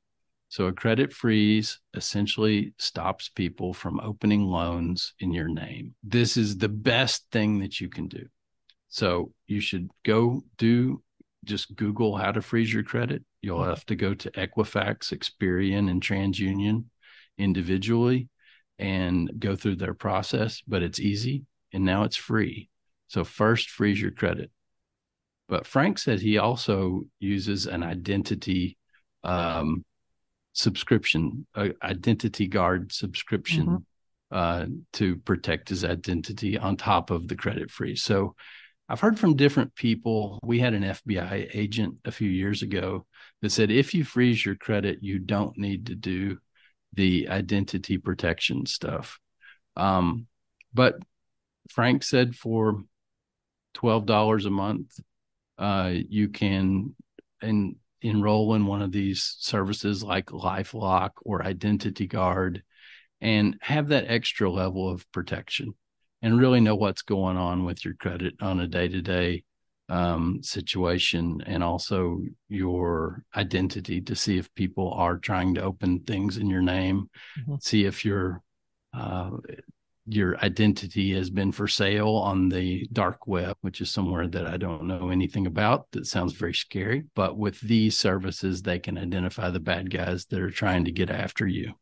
So 0.49 0.67
a 0.67 0.73
credit 0.73 1.11
freeze 1.11 1.79
essentially 1.93 2.73
stops 2.77 3.29
people 3.29 3.73
from 3.73 3.99
opening 3.99 4.43
loans 4.43 5.13
in 5.19 5.33
your 5.33 5.49
name. 5.49 5.95
This 6.03 6.37
is 6.37 6.57
the 6.57 6.69
best 6.69 7.25
thing 7.31 7.59
that 7.59 7.81
you 7.81 7.89
can 7.89 8.07
do. 8.07 8.27
So 8.87 9.33
you 9.47 9.59
should 9.59 9.89
go 10.05 10.43
do 10.57 11.01
just 11.43 11.75
Google 11.75 12.15
how 12.15 12.31
to 12.31 12.41
freeze 12.41 12.73
your 12.73 12.83
credit. 12.83 13.23
You'll 13.41 13.59
mm-hmm. 13.59 13.69
have 13.69 13.85
to 13.87 13.95
go 13.95 14.13
to 14.13 14.31
Equifax, 14.31 15.11
Experian, 15.13 15.89
and 15.89 16.01
TransUnion 16.01 16.85
individually 17.37 18.29
and 18.79 19.31
go 19.39 19.55
through 19.55 19.75
their 19.75 19.93
process, 19.93 20.61
but 20.67 20.83
it's 20.83 20.99
easy 20.99 21.45
and 21.73 21.83
now 21.83 22.03
it's 22.03 22.15
free. 22.15 22.69
So, 23.07 23.23
first, 23.23 23.69
freeze 23.69 24.01
your 24.01 24.11
credit. 24.11 24.51
But 25.47 25.65
Frank 25.65 25.97
said 25.97 26.19
he 26.19 26.37
also 26.37 27.03
uses 27.19 27.65
an 27.65 27.83
identity 27.83 28.77
um, 29.23 29.85
subscription, 30.53 31.47
a 31.55 31.71
identity 31.81 32.47
guard 32.47 32.91
subscription 32.91 33.65
mm-hmm. 33.65 34.35
uh, 34.35 34.65
to 34.93 35.15
protect 35.17 35.69
his 35.69 35.85
identity 35.85 36.57
on 36.57 36.75
top 36.75 37.11
of 37.11 37.27
the 37.27 37.35
credit 37.35 37.71
freeze. 37.71 38.03
So, 38.03 38.35
I've 38.89 39.01
heard 39.01 39.19
from 39.19 39.35
different 39.35 39.75
people. 39.75 40.39
We 40.43 40.59
had 40.59 40.73
an 40.73 40.83
FBI 40.83 41.49
agent 41.53 41.95
a 42.05 42.11
few 42.11 42.29
years 42.29 42.61
ago 42.61 43.05
that 43.41 43.49
said 43.49 43.69
if 43.69 43.93
you 43.93 44.05
freeze 44.05 44.45
your 44.45 44.55
credit, 44.55 44.99
you 45.01 45.19
don't 45.19 45.57
need 45.57 45.87
to 45.87 45.95
do 45.95 46.37
the 46.93 47.29
identity 47.29 47.97
protection 47.97 48.65
stuff. 48.65 49.19
Um, 49.75 50.27
but 50.73 50.95
Frank 51.69 52.03
said 52.03 52.35
for 52.35 52.83
twelve 53.73 54.05
dollars 54.05 54.45
a 54.45 54.49
month, 54.49 54.99
uh, 55.57 55.91
you 55.93 56.29
can 56.29 56.95
en- 57.41 57.75
enroll 58.01 58.53
in 58.55 58.65
one 58.65 58.81
of 58.81 58.91
these 58.91 59.35
services 59.39 60.03
like 60.03 60.27
LifeLock 60.27 61.11
or 61.21 61.43
Identity 61.43 62.07
Guard, 62.07 62.63
and 63.21 63.57
have 63.61 63.89
that 63.89 64.05
extra 64.07 64.49
level 64.49 64.89
of 64.89 65.09
protection 65.11 65.73
and 66.21 66.39
really 66.39 66.59
know 66.59 66.75
what's 66.75 67.03
going 67.03 67.37
on 67.37 67.63
with 67.63 67.85
your 67.85 67.93
credit 67.93 68.35
on 68.41 68.59
a 68.59 68.67
day 68.67 68.87
to 68.87 69.01
day 69.01 69.43
situation 70.41 71.41
and 71.45 71.63
also 71.63 72.21
your 72.49 73.23
identity 73.35 74.01
to 74.01 74.15
see 74.15 74.37
if 74.37 74.53
people 74.55 74.91
are 74.93 75.17
trying 75.17 75.53
to 75.55 75.61
open 75.61 75.99
things 76.01 76.37
in 76.37 76.49
your 76.49 76.61
name, 76.61 77.09
mm-hmm. 77.39 77.55
see 77.61 77.85
if 77.85 78.03
your 78.03 78.41
uh, 78.93 79.31
your 80.09 80.37
identity 80.39 81.13
has 81.13 81.29
been 81.29 81.51
for 81.51 81.67
sale 81.67 82.15
on 82.15 82.47
the 82.47 82.87
dark 82.93 83.27
web, 83.27 83.57
which 83.59 83.81
is 83.81 83.91
somewhere 83.91 84.25
that 84.25 84.47
I 84.47 84.55
don't 84.55 84.83
know 84.83 85.09
anything 85.09 85.47
about. 85.47 85.91
That 85.91 86.07
sounds 86.07 86.31
very 86.31 86.53
scary. 86.53 87.03
But 87.13 87.37
with 87.37 87.59
these 87.59 87.99
services, 87.99 88.61
they 88.61 88.79
can 88.79 88.97
identify 88.97 89.49
the 89.49 89.59
bad 89.59 89.91
guys 89.91 90.25
that 90.27 90.39
are 90.39 90.49
trying 90.49 90.85
to 90.85 90.93
get 90.93 91.09
after 91.09 91.45
you. 91.45 91.73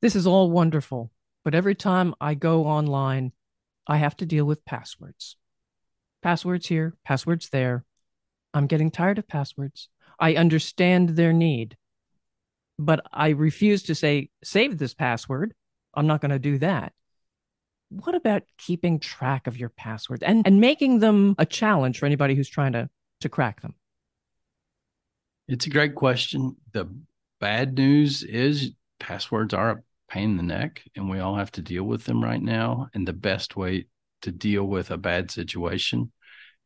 This 0.00 0.16
is 0.16 0.26
all 0.26 0.50
wonderful. 0.50 1.10
But 1.44 1.54
every 1.54 1.74
time 1.74 2.14
I 2.22 2.34
go 2.34 2.64
online, 2.64 3.32
I 3.86 3.98
have 3.98 4.16
to 4.16 4.26
deal 4.26 4.46
with 4.46 4.64
passwords. 4.64 5.36
Passwords 6.24 6.66
here, 6.66 6.94
passwords 7.04 7.50
there. 7.50 7.84
I'm 8.54 8.66
getting 8.66 8.90
tired 8.90 9.18
of 9.18 9.28
passwords. 9.28 9.90
I 10.18 10.36
understand 10.36 11.10
their 11.10 11.34
need, 11.34 11.76
but 12.78 13.04
I 13.12 13.28
refuse 13.28 13.82
to 13.82 13.94
say, 13.94 14.30
save 14.42 14.78
this 14.78 14.94
password. 14.94 15.52
I'm 15.92 16.06
not 16.06 16.22
going 16.22 16.30
to 16.30 16.38
do 16.38 16.56
that. 16.60 16.94
What 17.90 18.14
about 18.14 18.44
keeping 18.56 19.00
track 19.00 19.46
of 19.46 19.58
your 19.58 19.68
passwords 19.68 20.22
and, 20.22 20.46
and 20.46 20.62
making 20.62 21.00
them 21.00 21.34
a 21.36 21.44
challenge 21.44 21.98
for 21.98 22.06
anybody 22.06 22.34
who's 22.34 22.48
trying 22.48 22.72
to, 22.72 22.88
to 23.20 23.28
crack 23.28 23.60
them? 23.60 23.74
It's 25.46 25.66
a 25.66 25.70
great 25.70 25.94
question. 25.94 26.56
The 26.72 26.88
bad 27.38 27.74
news 27.74 28.22
is 28.22 28.70
passwords 28.98 29.52
are 29.52 29.70
a 29.70 29.82
pain 30.08 30.30
in 30.30 30.36
the 30.38 30.42
neck 30.42 30.84
and 30.96 31.10
we 31.10 31.18
all 31.18 31.36
have 31.36 31.52
to 31.52 31.60
deal 31.60 31.84
with 31.84 32.06
them 32.06 32.24
right 32.24 32.42
now. 32.42 32.88
And 32.94 33.06
the 33.06 33.12
best 33.12 33.56
way 33.56 33.88
to 34.24 34.32
deal 34.32 34.64
with 34.64 34.90
a 34.90 34.98
bad 34.98 35.30
situation 35.30 36.10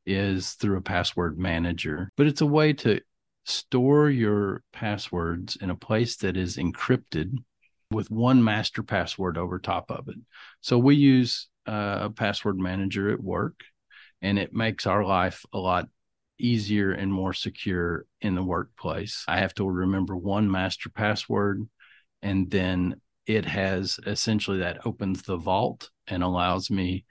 is 0.07 0.53
through 0.53 0.79
a 0.79 0.83
password 0.83 1.39
manager, 1.39 2.11
but 2.17 2.27
it's 2.27 2.41
a 2.41 2.47
way 2.47 2.73
to 2.73 3.01
store 3.45 4.09
your 4.09 4.63
passwords 4.73 5.57
in 5.57 5.71
a 5.71 5.77
place 5.77 6.17
that 6.17 6.37
is 6.37 6.57
encrypted 6.57 7.33
with 7.91 8.11
one 8.11 8.43
master 8.43 8.83
password 8.83 9.37
over 9.37 9.59
top 9.59 9.91
of 9.91 10.09
it. 10.09 10.17
So 10.61 10.79
we 10.79 10.97
use 10.97 11.49
uh, 11.67 11.99
a 12.03 12.11
password 12.11 12.59
manager 12.59 13.11
at 13.11 13.23
work, 13.23 13.61
and 14.23 14.39
it 14.39 14.53
makes 14.53 14.87
our 14.87 15.05
life 15.05 15.45
a 15.53 15.59
lot 15.59 15.89
easier 16.39 16.93
and 16.93 17.13
more 17.13 17.33
secure 17.33 18.07
in 18.21 18.35
the 18.35 18.43
workplace. 18.43 19.25
I 19.27 19.39
have 19.39 19.55
to 19.55 19.69
remember 19.69 20.17
one 20.17 20.51
master 20.51 20.91
password, 20.91 21.69
and 22.23 22.51
then 22.51 23.01
it 23.27 23.45
has 23.45 23.99
essentially 24.07 24.59
that 24.59 24.87
opens 24.87 25.23
the 25.23 25.37
vault 25.37 25.91
and 26.07 26.23
allows 26.23 26.71
me 26.71 27.05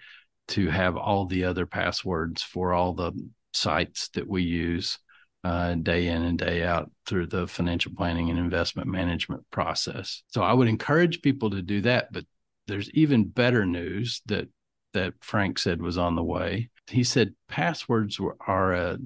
to 0.50 0.70
have 0.70 0.96
all 0.96 1.25
the 1.25 1.44
other 1.44 1.66
passwords 1.66 2.42
for 2.42 2.74
all 2.74 2.94
the 2.94 3.12
sites 3.54 4.10
that 4.10 4.27
we 4.27 4.44
use 4.44 5.00
uh, 5.44 5.75
day 5.75 6.08
in 6.08 6.24
and 6.24 6.38
day 6.38 6.63
out 6.63 6.92
through 7.06 7.27
the 7.27 7.48
financial 7.48 7.92
planning 7.96 8.30
and 8.30 8.39
investment 8.39 8.88
management 8.88 9.44
process. 9.51 10.24
So 10.27 10.42
I 10.42 10.54
would 10.54 10.68
encourage 10.68 11.22
people 11.22 11.50
to 11.51 11.62
do 11.62 11.82
that. 11.82 12.12
But 12.12 12.25
there's 12.68 12.89
even 12.92 13.25
better 13.25 13.66
news 13.66 14.22
that 14.25 14.48
that 14.94 15.13
Frank 15.22 15.60
said 15.60 15.82
was 15.82 15.98
on 15.98 16.16
the 16.16 16.24
way. 16.24 16.70
He 16.88 17.04
said 17.04 17.36
passwords 17.48 18.20
were, 18.20 18.38
are 18.46 18.74
a 18.74 18.98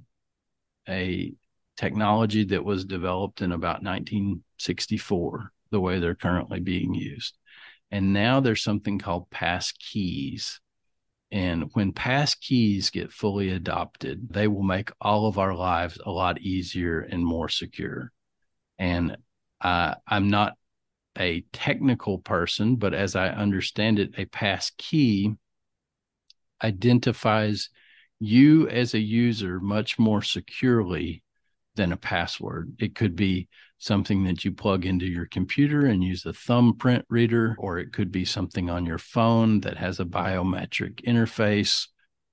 a 0.87 1.33
technology 1.77 2.43
that 2.45 2.63
was 2.63 2.85
developed 2.85 3.41
in 3.41 3.51
about 3.51 3.83
1964, 3.83 5.51
the 5.71 5.79
way 5.79 5.99
they're 5.99 6.15
currently 6.15 6.59
being 6.59 6.93
used. 6.93 7.37
And 7.91 8.13
now 8.13 8.39
there's 8.39 8.63
something 8.63 8.99
called 8.99 9.29
pass 9.29 9.73
keys 9.73 10.59
and 11.31 11.69
when 11.73 11.93
pass 11.93 12.35
keys 12.35 12.89
get 12.89 13.13
fully 13.13 13.49
adopted, 13.49 14.27
they 14.29 14.47
will 14.47 14.63
make 14.63 14.91
all 14.99 15.27
of 15.27 15.37
our 15.37 15.55
lives 15.55 15.97
a 16.05 16.11
lot 16.11 16.41
easier 16.41 16.99
and 16.99 17.25
more 17.25 17.47
secure. 17.47 18.11
And 18.77 19.15
uh, 19.61 19.95
I'm 20.05 20.29
not 20.29 20.57
a 21.17 21.41
technical 21.53 22.17
person, 22.17 22.75
but 22.75 22.93
as 22.93 23.15
I 23.15 23.29
understand 23.29 23.99
it, 23.99 24.13
a 24.17 24.25
pass 24.25 24.71
key 24.77 25.35
identifies 26.61 27.69
you 28.19 28.67
as 28.67 28.93
a 28.93 28.99
user 28.99 29.59
much 29.59 29.97
more 29.97 30.21
securely 30.21 31.23
than 31.75 31.91
a 31.91 31.97
password. 31.97 32.73
It 32.79 32.95
could 32.95 33.15
be 33.15 33.47
something 33.77 34.25
that 34.25 34.45
you 34.45 34.51
plug 34.51 34.85
into 34.85 35.05
your 35.05 35.25
computer 35.25 35.85
and 35.85 36.03
use 36.03 36.25
a 36.25 36.33
thumbprint 36.33 37.05
reader, 37.09 37.55
or 37.57 37.79
it 37.79 37.91
could 37.93 38.11
be 38.11 38.25
something 38.25 38.69
on 38.69 38.85
your 38.85 38.97
phone 38.99 39.61
that 39.61 39.77
has 39.77 39.99
a 39.99 40.05
biometric 40.05 41.03
interface 41.03 41.87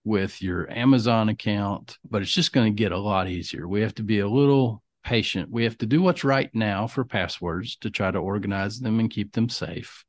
with 0.05 0.43
your 0.43 0.71
Amazon 0.71 1.29
account. 1.29 1.99
But 2.09 2.23
it's 2.23 2.33
just 2.33 2.53
going 2.53 2.73
to 2.75 2.83
get 2.83 2.93
a 2.93 2.99
lot 2.99 3.29
easier. 3.29 3.67
We 3.67 3.81
have 3.81 3.95
to 3.97 4.03
be 4.03 4.19
a 4.19 4.29
little 4.29 4.83
patient. 5.05 5.51
We 5.51 5.65
have 5.65 5.79
to 5.79 5.87
do 5.87 6.03
what's 6.03 6.25
right 6.25 6.51
now 6.55 6.87
for 6.87 7.05
passwords 7.05 7.77
to 7.77 7.91
try 7.91 8.11
to 8.11 8.19
organize 8.19 8.79
them 8.79 9.01
and 9.01 9.11
keep 9.11 9.33
them 9.33 9.49
safe. 9.49 10.05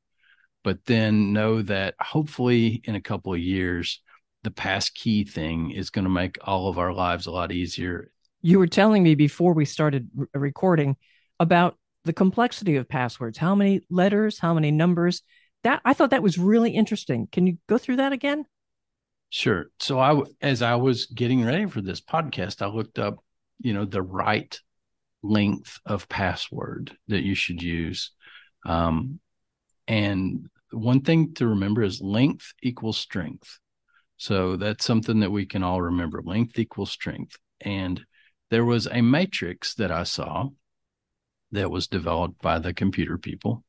But 0.63 0.83
then 0.85 1.31
know 1.31 1.61
that 1.61 1.95
hopefully 1.99 2.81
in 2.83 2.95
a 2.95 3.01
couple 3.01 3.33
of 3.33 3.39
years, 3.39 4.01
the 4.43 4.51
pass 4.51 4.89
key 4.89 5.23
thing 5.23 5.71
is 5.71 5.89
going 5.89 6.03
to 6.03 6.09
make 6.09 6.37
all 6.41 6.67
of 6.67 6.77
our 6.77 6.93
lives 6.93 7.27
a 7.27 7.31
lot 7.31 7.51
easier. 7.51 8.11
You 8.41 8.59
were 8.59 8.67
telling 8.67 9.03
me 9.03 9.15
before 9.15 9.53
we 9.53 9.65
started 9.65 10.09
re- 10.15 10.27
recording 10.33 10.95
about 11.39 11.77
the 12.05 12.13
complexity 12.13 12.75
of 12.75 12.87
passwords. 12.87 13.37
How 13.37 13.55
many 13.55 13.81
letters, 13.89 14.39
how 14.39 14.53
many 14.53 14.71
numbers? 14.71 15.21
That 15.63 15.81
I 15.83 15.93
thought 15.93 16.11
that 16.11 16.23
was 16.23 16.37
really 16.37 16.71
interesting. 16.71 17.27
Can 17.31 17.45
you 17.45 17.57
go 17.67 17.77
through 17.77 17.97
that 17.97 18.13
again? 18.13 18.45
Sure. 19.29 19.67
So 19.79 19.99
I 19.99 20.21
as 20.41 20.61
I 20.61 20.75
was 20.75 21.05
getting 21.07 21.43
ready 21.43 21.65
for 21.65 21.81
this 21.81 22.01
podcast, 22.01 22.61
I 22.61 22.67
looked 22.67 22.97
up, 22.97 23.17
you 23.59 23.73
know, 23.73 23.85
the 23.85 24.01
right 24.01 24.57
length 25.21 25.79
of 25.85 26.09
password 26.09 26.95
that 27.09 27.23
you 27.23 27.35
should 27.35 27.61
use. 27.61 28.11
Um, 28.65 29.19
and 29.87 30.47
one 30.71 31.01
thing 31.01 31.33
to 31.35 31.47
remember 31.47 31.83
is 31.83 32.01
length 32.01 32.53
equals 32.61 32.97
strength. 32.97 33.59
So 34.17 34.55
that's 34.55 34.85
something 34.85 35.19
that 35.21 35.31
we 35.31 35.45
can 35.45 35.63
all 35.63 35.81
remember. 35.81 36.21
Length 36.21 36.59
equals 36.59 36.91
strength. 36.91 37.37
And 37.61 38.03
there 38.51 38.65
was 38.65 38.87
a 38.87 39.01
matrix 39.01 39.75
that 39.75 39.91
I 39.91 40.03
saw 40.03 40.49
that 41.51 41.71
was 41.71 41.87
developed 41.87 42.41
by 42.41 42.59
the 42.59 42.73
computer 42.73 43.17
people 43.17 43.63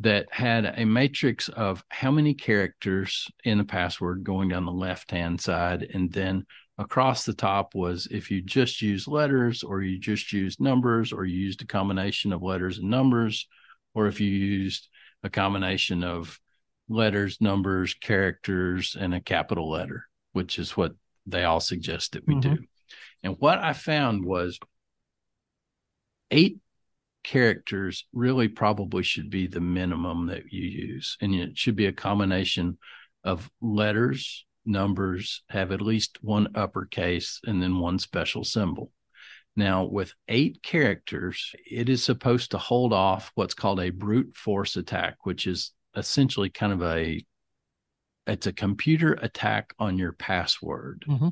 that 0.00 0.26
had 0.30 0.66
a 0.76 0.84
matrix 0.84 1.48
of 1.48 1.82
how 1.88 2.10
many 2.10 2.34
characters 2.34 3.28
in 3.44 3.58
the 3.58 3.64
password 3.64 4.24
going 4.24 4.48
down 4.48 4.66
the 4.66 4.72
left 4.72 5.10
hand 5.10 5.40
side 5.40 5.88
and 5.94 6.12
then 6.12 6.44
across 6.78 7.24
the 7.24 7.32
top 7.32 7.74
was 7.74 8.06
if 8.10 8.30
you 8.30 8.42
just 8.42 8.82
use 8.82 9.08
letters 9.08 9.62
or 9.62 9.80
you 9.80 9.98
just 9.98 10.32
use 10.32 10.60
numbers 10.60 11.12
or 11.12 11.24
you 11.24 11.38
used 11.38 11.62
a 11.62 11.66
combination 11.66 12.32
of 12.32 12.42
letters 12.42 12.78
and 12.78 12.90
numbers 12.90 13.48
or 13.94 14.06
if 14.06 14.20
you 14.20 14.28
used 14.28 14.88
a 15.22 15.30
combination 15.30 16.04
of 16.04 16.38
letters 16.88 17.38
numbers 17.40 17.94
characters 17.94 18.96
and 19.00 19.14
a 19.14 19.20
capital 19.20 19.70
letter 19.70 20.06
which 20.32 20.58
is 20.58 20.76
what 20.76 20.92
they 21.24 21.44
all 21.44 21.60
suggest 21.60 22.12
that 22.12 22.26
we 22.26 22.34
mm-hmm. 22.34 22.54
do 22.54 22.62
and 23.22 23.36
what 23.38 23.58
i 23.58 23.72
found 23.72 24.24
was 24.24 24.58
eight 26.30 26.58
characters 27.26 28.06
really 28.12 28.46
probably 28.46 29.02
should 29.02 29.28
be 29.30 29.48
the 29.48 29.60
minimum 29.60 30.26
that 30.26 30.52
you 30.52 30.62
use. 30.62 31.16
And 31.20 31.34
it 31.34 31.58
should 31.58 31.74
be 31.74 31.86
a 31.86 31.92
combination 31.92 32.78
of 33.24 33.50
letters, 33.60 34.46
numbers, 34.64 35.42
have 35.50 35.72
at 35.72 35.80
least 35.80 36.18
one 36.22 36.48
uppercase, 36.54 37.40
and 37.44 37.60
then 37.60 37.80
one 37.80 37.98
special 37.98 38.44
symbol. 38.44 38.92
Now, 39.56 39.84
with 39.84 40.14
eight 40.28 40.62
characters, 40.62 41.52
it 41.68 41.88
is 41.88 42.04
supposed 42.04 42.52
to 42.52 42.58
hold 42.58 42.92
off 42.92 43.32
what's 43.34 43.54
called 43.54 43.80
a 43.80 43.90
brute 43.90 44.36
force 44.36 44.76
attack, 44.76 45.16
which 45.24 45.48
is 45.48 45.72
essentially 45.96 46.50
kind 46.50 46.72
of 46.72 46.82
a 46.82 47.24
it's 48.28 48.46
a 48.46 48.52
computer 48.52 49.12
attack 49.22 49.72
on 49.78 49.96
your 49.98 50.12
password 50.12 51.04
mm-hmm. 51.08 51.28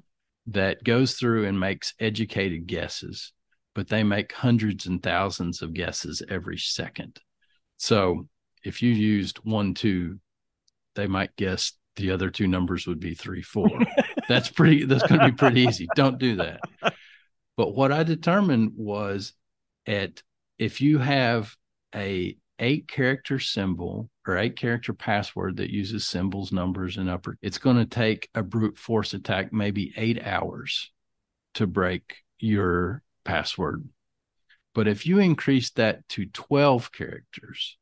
That 0.47 0.85
goes 0.85 1.15
through 1.15 1.47
and 1.47 1.59
makes 1.59 1.95
educated 1.99 2.67
guesses 2.67 3.33
but 3.75 3.89
they 3.89 4.03
make 4.03 4.33
hundreds 4.33 4.87
and 4.87 5.03
thousands 5.03 5.61
of 5.61 5.75
guesses 5.75 6.23
every 6.29 6.59
second. 6.59 7.21
So 7.77 8.29
if 8.65 8.83
you 8.83 8.93
used 8.93 9.39
one, 9.39 9.75
two, 9.75 10.21
they 10.95 11.07
might 11.07 11.35
guess 11.37 11.73
the 11.97 12.13
other 12.13 12.31
two 12.31 12.49
numbers 12.49 12.87
would 12.87 13.01
be 13.01 13.15
three, 13.15 13.43
four. 13.43 13.69
that's 14.29 14.49
pretty, 14.49 14.85
that's 14.85 15.07
going 15.07 15.21
to 15.21 15.27
be 15.27 15.37
pretty 15.37 15.63
easy. 15.63 15.89
Don't 15.97 16.19
do 16.19 16.37
that. 16.37 16.61
But 17.57 17.75
what 17.75 17.93
I 17.93 18.05
determined 18.05 18.73
was 18.77 19.33
at 19.87 20.23
if 20.59 20.81
you 20.81 20.99
have 20.99 21.55
a 21.95 22.37
eight 22.59 22.89
character 22.89 23.39
symbol 23.39 24.09
or 24.27 24.39
eight 24.39 24.57
character 24.57 24.93
password 24.93 25.57
that 25.57 25.73
uses 25.73 26.07
symbols, 26.07 26.53
numbers, 26.53 26.97
and 26.97 27.11
upper, 27.11 27.37
it's 27.43 27.59
going 27.59 27.77
to 27.77 27.87
take 27.87 28.29
a 28.35 28.43
brute 28.43 28.79
force 28.79 29.15
attack 29.15 29.53
maybe 29.53 29.93
eight 29.97 30.23
hours 30.23 30.91
to 31.55 31.67
break 31.67 32.17
your 32.39 33.03
password. 33.25 33.89
But 34.75 34.89
if 34.89 35.07
you 35.07 35.19
increase 35.19 35.71
that 35.73 36.09
to 36.11 36.27
12 36.27 36.93
characters, 36.93 37.79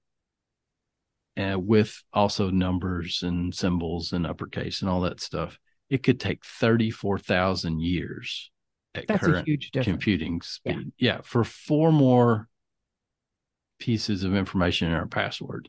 and 1.36 1.54
uh, 1.54 1.58
with 1.58 2.02
also 2.12 2.50
numbers 2.50 3.22
and 3.22 3.54
symbols 3.54 4.12
and 4.12 4.26
uppercase 4.26 4.82
and 4.82 4.90
all 4.90 5.00
that 5.02 5.20
stuff, 5.20 5.58
it 5.88 6.02
could 6.02 6.20
take 6.20 6.44
34,000 6.44 7.80
years 7.80 8.50
at 8.94 9.06
That's 9.06 9.20
current 9.20 9.48
computing 9.72 10.42
speed. 10.42 10.92
Yeah. 10.98 11.14
yeah, 11.14 11.20
for 11.22 11.44
four 11.44 11.90
more 11.90 12.48
pieces 13.78 14.24
of 14.24 14.34
information 14.34 14.88
in 14.88 14.94
our 14.94 15.06
password. 15.06 15.68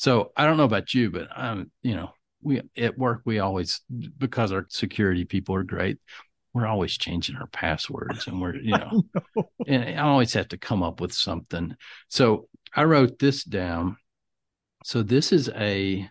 So 0.00 0.32
I 0.34 0.46
don't 0.46 0.56
know 0.56 0.64
about 0.64 0.94
you, 0.94 1.10
but 1.10 1.28
I'm, 1.36 1.70
you 1.82 1.94
know, 1.94 2.14
we 2.40 2.62
at 2.78 2.96
work 2.96 3.20
we 3.26 3.38
always 3.38 3.82
because 4.16 4.50
our 4.50 4.64
security 4.70 5.26
people 5.26 5.54
are 5.54 5.62
great 5.62 5.98
we're 6.54 6.66
always 6.66 6.96
changing 6.96 7.36
our 7.36 7.48
passwords 7.48 8.26
and 8.26 8.40
we're 8.40 8.56
you 8.56 8.76
know 8.78 9.02
and 9.66 9.98
i 10.00 10.02
always 10.02 10.32
have 10.32 10.48
to 10.48 10.56
come 10.56 10.82
up 10.82 11.02
with 11.02 11.12
something. 11.12 11.76
So 12.08 12.48
i 12.74 12.84
wrote 12.84 13.18
this 13.18 13.44
down. 13.44 13.98
So 14.86 15.02
this 15.02 15.32
is 15.32 15.50
a 15.50 16.08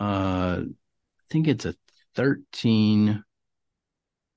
uh 0.00 0.62
i 0.62 1.24
think 1.30 1.46
it's 1.46 1.66
a 1.66 1.76
13 2.16 3.22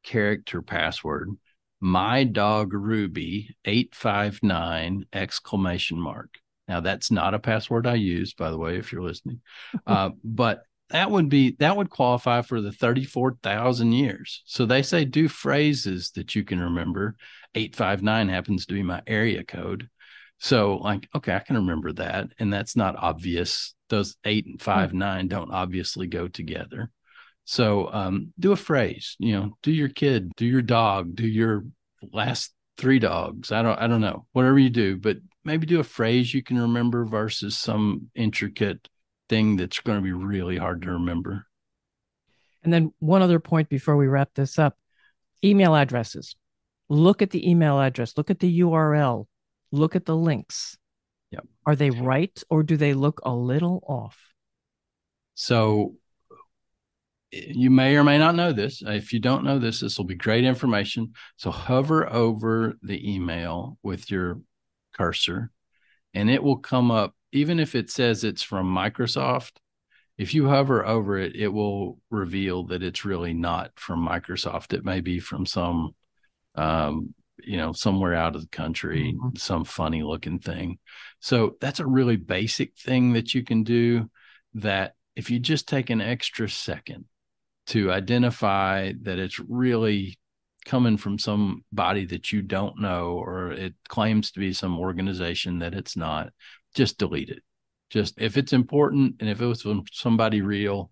character 0.04 0.62
password. 0.62 1.32
My 1.82 2.26
dog 2.26 2.74
ruby 2.74 3.56
859 3.66 5.08
exclamation 5.12 6.00
mark 6.00 6.38
now 6.68 6.80
that's 6.80 7.12
not 7.12 7.34
a 7.34 7.40
password 7.40 7.88
i 7.88 7.94
use 7.94 8.34
by 8.34 8.50
the 8.50 8.58
way 8.58 8.78
if 8.78 8.92
you're 8.92 9.04
listening 9.04 9.42
uh, 9.88 10.10
but 10.24 10.64
that 10.90 11.10
would 11.10 11.30
be 11.30 11.56
that 11.60 11.76
would 11.76 11.90
qualify 11.90 12.42
for 12.42 12.62
the 12.62 12.72
34,000 12.72 13.92
years. 13.92 14.44
So 14.46 14.66
they 14.66 14.82
say 14.82 15.06
do 15.06 15.28
phrases 15.28 16.12
that 16.12 16.36
you 16.36 16.44
can 16.44 16.60
remember. 16.60 17.16
859 17.56 18.30
happens 18.30 18.66
to 18.66 18.74
be 18.74 18.84
my 18.84 19.02
area 19.08 19.44
code. 19.44 19.90
So 20.40 20.78
like 20.78 21.10
okay, 21.16 21.34
I 21.34 21.40
can 21.40 21.56
remember 21.56 21.94
that 21.94 22.28
and 22.38 22.54
that's 22.54 22.76
not 22.76 22.96
obvious. 22.98 23.74
Those 23.90 24.16
8 24.24 24.46
and 24.46 24.62
5 24.62 24.90
mm-hmm. 24.90 24.98
9 24.98 25.28
don't 25.28 25.52
obviously 25.52 26.08
go 26.08 26.28
together. 26.28 26.92
So 27.46 27.92
um, 27.92 28.34
do 28.40 28.52
a 28.52 28.56
phrase, 28.58 29.16
you 29.20 29.34
know, 29.34 29.58
do 29.62 29.72
your 29.72 29.90
kid, 29.90 30.32
do 30.36 30.46
your 30.46 30.64
dog, 30.64 31.16
do 31.16 31.28
your 31.28 31.66
last 32.12 32.52
three 32.78 33.00
dogs. 33.00 33.52
I 33.52 33.64
don't 33.64 33.80
I 33.80 33.88
don't 33.88 34.02
know. 34.02 34.28
Whatever 34.34 34.60
you 34.60 34.70
do, 34.70 34.98
but 34.98 35.18
maybe 35.46 35.66
do 35.66 35.80
a 35.80 35.84
phrase 35.84 36.34
you 36.34 36.44
can 36.44 36.60
remember 36.60 37.06
versus 37.06 37.56
some 37.56 38.10
intricate 38.16 38.90
thing 39.30 39.56
that's 39.56 39.80
going 39.80 39.98
to 39.98 40.04
be 40.04 40.12
really 40.12 40.58
hard 40.58 40.82
to 40.82 40.92
remember. 40.92 41.46
And 42.64 42.74
then 42.74 42.94
one 43.00 43.22
other 43.22 43.40
point 43.40 43.70
before 43.70 43.96
we 43.96 44.08
wrap 44.08 44.30
this 44.36 44.58
up 44.58 44.76
email 45.44 45.76
addresses. 45.76 46.36
Look 46.90 47.22
at 47.22 47.30
the 47.30 47.50
email 47.50 47.80
address, 47.80 48.18
look 48.18 48.30
at 48.30 48.40
the 48.40 48.60
URL, 48.60 49.28
look 49.72 49.96
at 49.96 50.06
the 50.06 50.16
links. 50.16 50.78
Yep. 51.32 51.46
Are 51.66 51.76
they 51.76 51.90
right 51.90 52.44
or 52.50 52.64
do 52.64 52.78
they 52.78 52.94
look 52.94 53.22
a 53.24 53.34
little 53.34 53.84
off? 53.88 54.18
So 55.36 55.96
you 57.32 57.70
may 57.70 57.96
or 57.98 58.04
may 58.04 58.18
not 58.18 58.36
know 58.36 58.52
this. 58.52 58.82
If 58.86 59.14
you 59.14 59.20
don't 59.20 59.44
know 59.44 59.60
this, 59.60 59.82
this 59.82 59.98
will 59.98 60.06
be 60.06 60.16
great 60.16 60.46
information. 60.46 61.14
So 61.38 61.52
hover 61.52 62.12
over 62.12 62.78
the 62.82 63.14
email 63.14 63.78
with 63.84 64.10
your 64.10 64.40
cursor 64.98 65.52
and 66.14 66.30
it 66.30 66.42
will 66.42 66.58
come 66.58 66.90
up, 66.90 67.14
even 67.32 67.60
if 67.60 67.76
it 67.76 67.92
says 67.92 68.24
it's 68.24 68.42
from 68.42 68.74
Microsoft. 68.74 69.52
If 70.18 70.34
you 70.34 70.48
hover 70.48 70.86
over 70.86 71.18
it, 71.18 71.36
it 71.36 71.50
will 71.50 72.00
reveal 72.10 72.64
that 72.68 72.82
it's 72.82 73.04
really 73.04 73.34
not 73.34 73.72
from 73.76 74.08
Microsoft. 74.08 74.74
It 74.74 74.86
may 74.86 75.02
be 75.02 75.20
from 75.20 75.46
some, 75.46 75.94
um, 76.56 77.14
you 77.44 77.58
know, 77.58 77.74
somewhere 77.74 78.16
out 78.16 78.36
of 78.36 78.42
the 78.42 78.48
country, 78.48 79.14
mm-hmm. 79.14 79.36
some 79.36 79.66
funny 79.66 80.04
looking 80.04 80.40
thing. 80.40 80.80
So 81.20 81.58
that's 81.60 81.82
a 81.82 81.86
really 81.86 82.16
basic 82.16 82.78
thing 82.78 83.14
that 83.14 83.34
you 83.34 83.44
can 83.44 83.64
do 83.64 84.10
that 84.54 84.94
if 85.18 85.30
you 85.30 85.40
just 85.40 85.68
take 85.68 85.90
an 85.90 86.00
extra 86.00 86.50
second 86.50 87.06
to 87.68 87.92
identify 87.92 88.94
that 89.02 89.20
it's 89.20 89.40
really 89.40 90.18
coming 90.66 90.98
from 90.98 91.20
somebody 91.20 92.06
that 92.06 92.32
you 92.32 92.42
don't 92.42 92.80
know 92.80 93.14
or 93.14 93.52
it 93.52 93.74
claims 93.88 94.32
to 94.32 94.40
be 94.40 94.52
some 94.52 94.80
organization 94.80 95.60
that 95.60 95.74
it's 95.74 95.96
not 95.96 96.30
just 96.74 96.98
delete 96.98 97.30
it. 97.30 97.44
Just 97.90 98.20
if 98.20 98.36
it's 98.36 98.54
important 98.54 99.16
and 99.20 99.30
if 99.30 99.42
it 99.42 99.46
was 99.46 99.62
from 99.62 99.84
somebody 99.92 100.42
real 100.42 100.92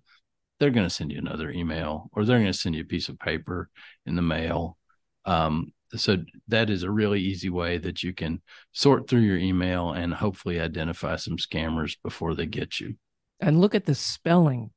they're 0.59 0.69
going 0.69 0.87
to 0.87 0.93
send 0.93 1.11
you 1.11 1.17
another 1.17 1.49
email 1.49 2.09
or 2.13 2.23
they're 2.23 2.39
going 2.39 2.51
to 2.51 2.57
send 2.57 2.75
you 2.75 2.81
a 2.81 2.85
piece 2.85 3.09
of 3.09 3.19
paper 3.19 3.69
in 4.05 4.15
the 4.15 4.21
mail. 4.21 4.77
Um, 5.25 5.73
so 5.95 6.17
that 6.47 6.69
is 6.69 6.83
a 6.83 6.91
really 6.91 7.19
easy 7.19 7.49
way 7.49 7.79
that 7.79 8.03
you 8.03 8.13
can 8.13 8.41
sort 8.71 9.09
through 9.09 9.21
your 9.21 9.37
email 9.37 9.91
and 9.91 10.13
hopefully 10.13 10.59
identify 10.59 11.15
some 11.17 11.37
scammers 11.37 11.97
before 12.01 12.35
they 12.35 12.45
get 12.45 12.79
you. 12.79 12.95
And 13.39 13.59
look 13.59 13.75
at 13.75 13.85
the 13.85 13.95
spelling 13.95 14.71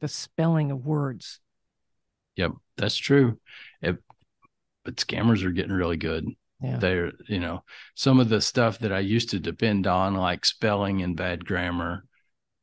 the 0.00 0.08
spelling 0.08 0.70
of 0.70 0.84
words. 0.84 1.40
Yep 2.36 2.52
that's 2.80 2.96
true. 2.96 3.38
It, 3.82 3.98
but 4.84 4.96
scammers 4.96 5.44
are 5.44 5.50
getting 5.50 5.72
really 5.72 5.96
good. 5.96 6.26
Yeah. 6.62 6.76
They're, 6.76 7.12
you 7.26 7.40
know, 7.40 7.64
some 7.94 8.20
of 8.20 8.28
the 8.28 8.40
stuff 8.40 8.78
that 8.80 8.92
I 8.92 9.00
used 9.00 9.30
to 9.30 9.40
depend 9.40 9.86
on, 9.86 10.14
like 10.14 10.44
spelling 10.44 11.02
and 11.02 11.16
bad 11.16 11.44
grammar, 11.46 12.04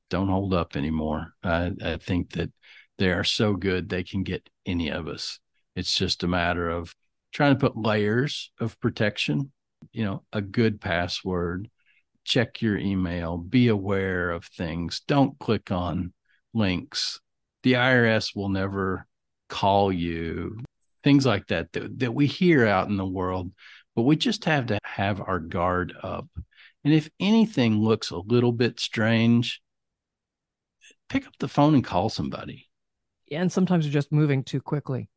don't 0.09 0.29
hold 0.29 0.53
up 0.53 0.75
anymore. 0.75 1.33
I, 1.43 1.71
I 1.83 1.97
think 1.97 2.33
that 2.33 2.51
they 2.97 3.09
are 3.09 3.23
so 3.23 3.53
good 3.53 3.89
they 3.89 4.03
can 4.03 4.23
get 4.23 4.47
any 4.65 4.89
of 4.89 5.07
us. 5.07 5.39
It's 5.75 5.95
just 5.95 6.23
a 6.23 6.27
matter 6.27 6.69
of 6.69 6.95
trying 7.31 7.53
to 7.53 7.59
put 7.59 7.77
layers 7.77 8.51
of 8.59 8.79
protection, 8.79 9.51
you 9.91 10.03
know, 10.03 10.23
a 10.31 10.41
good 10.41 10.79
password, 10.79 11.69
check 12.23 12.61
your 12.61 12.77
email, 12.77 13.37
be 13.37 13.67
aware 13.67 14.31
of 14.31 14.45
things, 14.45 15.01
don't 15.07 15.37
click 15.39 15.71
on 15.71 16.13
links. 16.53 17.19
The 17.63 17.73
IRS 17.73 18.35
will 18.35 18.49
never 18.49 19.07
call 19.49 19.91
you 19.91 20.57
things 21.07 21.25
like 21.25 21.47
that, 21.47 21.71
that 21.71 21.99
that 21.99 22.13
we 22.13 22.27
hear 22.27 22.67
out 22.67 22.89
in 22.89 22.97
the 22.97 23.05
world 23.05 23.49
but 23.95 24.01
we 24.01 24.17
just 24.17 24.43
have 24.43 24.65
to 24.67 24.77
have 24.83 25.21
our 25.21 25.39
guard 25.39 25.91
up. 26.03 26.27
And 26.83 26.93
if 26.93 27.09
anything 27.19 27.79
looks 27.81 28.11
a 28.11 28.17
little 28.17 28.51
bit 28.51 28.77
strange 28.79 29.61
pick 31.07 31.25
up 31.25 31.31
the 31.39 31.47
phone 31.47 31.73
and 31.73 31.85
call 31.85 32.09
somebody. 32.09 32.67
Yeah, 33.25 33.41
and 33.41 33.49
sometimes 33.49 33.85
you're 33.85 33.93
just 33.93 34.11
moving 34.11 34.43
too 34.43 34.59
quickly. 34.59 35.07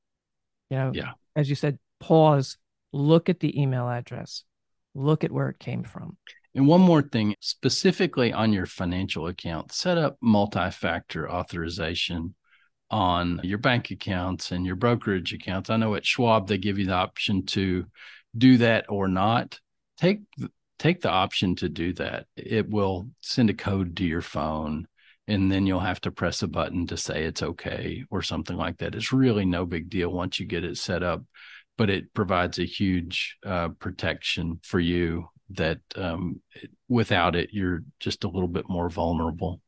You 0.70 0.78
know 0.78 0.92
yeah. 0.94 1.10
as 1.34 1.48
you 1.48 1.56
said 1.56 1.80
pause 1.98 2.56
look 2.92 3.28
at 3.28 3.40
the 3.40 3.60
email 3.60 3.88
address 3.88 4.44
look 4.94 5.24
at 5.24 5.32
where 5.32 5.48
it 5.48 5.58
came 5.58 5.82
from. 5.82 6.16
And 6.54 6.68
one 6.68 6.80
more 6.80 7.02
thing 7.02 7.34
specifically 7.40 8.32
on 8.32 8.52
your 8.52 8.66
financial 8.66 9.26
account 9.26 9.72
set 9.72 9.98
up 9.98 10.16
multi-factor 10.22 11.28
authorization 11.28 12.36
on 12.90 13.40
your 13.44 13.58
bank 13.58 13.90
accounts 13.90 14.50
and 14.50 14.66
your 14.66 14.76
brokerage 14.76 15.32
accounts. 15.32 15.70
I 15.70 15.76
know 15.76 15.94
at 15.94 16.06
Schwab 16.06 16.48
they 16.48 16.58
give 16.58 16.78
you 16.78 16.86
the 16.86 16.94
option 16.94 17.46
to 17.46 17.86
do 18.36 18.58
that 18.58 18.86
or 18.88 19.08
not. 19.08 19.58
Take 19.98 20.20
take 20.78 21.02
the 21.02 21.10
option 21.10 21.54
to 21.56 21.68
do 21.68 21.92
that. 21.94 22.26
It 22.36 22.68
will 22.70 23.08
send 23.20 23.50
a 23.50 23.54
code 23.54 23.96
to 23.96 24.04
your 24.04 24.22
phone 24.22 24.88
and 25.28 25.52
then 25.52 25.66
you'll 25.66 25.78
have 25.78 26.00
to 26.00 26.10
press 26.10 26.42
a 26.42 26.48
button 26.48 26.86
to 26.88 26.96
say 26.96 27.22
it's 27.22 27.42
okay 27.42 28.04
or 28.10 28.22
something 28.22 28.56
like 28.56 28.78
that. 28.78 28.94
It's 28.94 29.12
really 29.12 29.44
no 29.44 29.64
big 29.64 29.88
deal 29.88 30.10
once 30.10 30.40
you 30.40 30.46
get 30.46 30.64
it 30.64 30.76
set 30.76 31.02
up, 31.04 31.22
but 31.78 31.88
it 31.88 32.12
provides 32.14 32.58
a 32.58 32.64
huge 32.64 33.36
uh, 33.46 33.68
protection 33.68 34.58
for 34.64 34.80
you 34.80 35.28
that 35.50 35.78
um, 35.96 36.40
without 36.88 37.36
it, 37.36 37.50
you're 37.52 37.84
just 38.00 38.24
a 38.24 38.28
little 38.28 38.48
bit 38.48 38.68
more 38.68 38.88
vulnerable. 38.88 39.60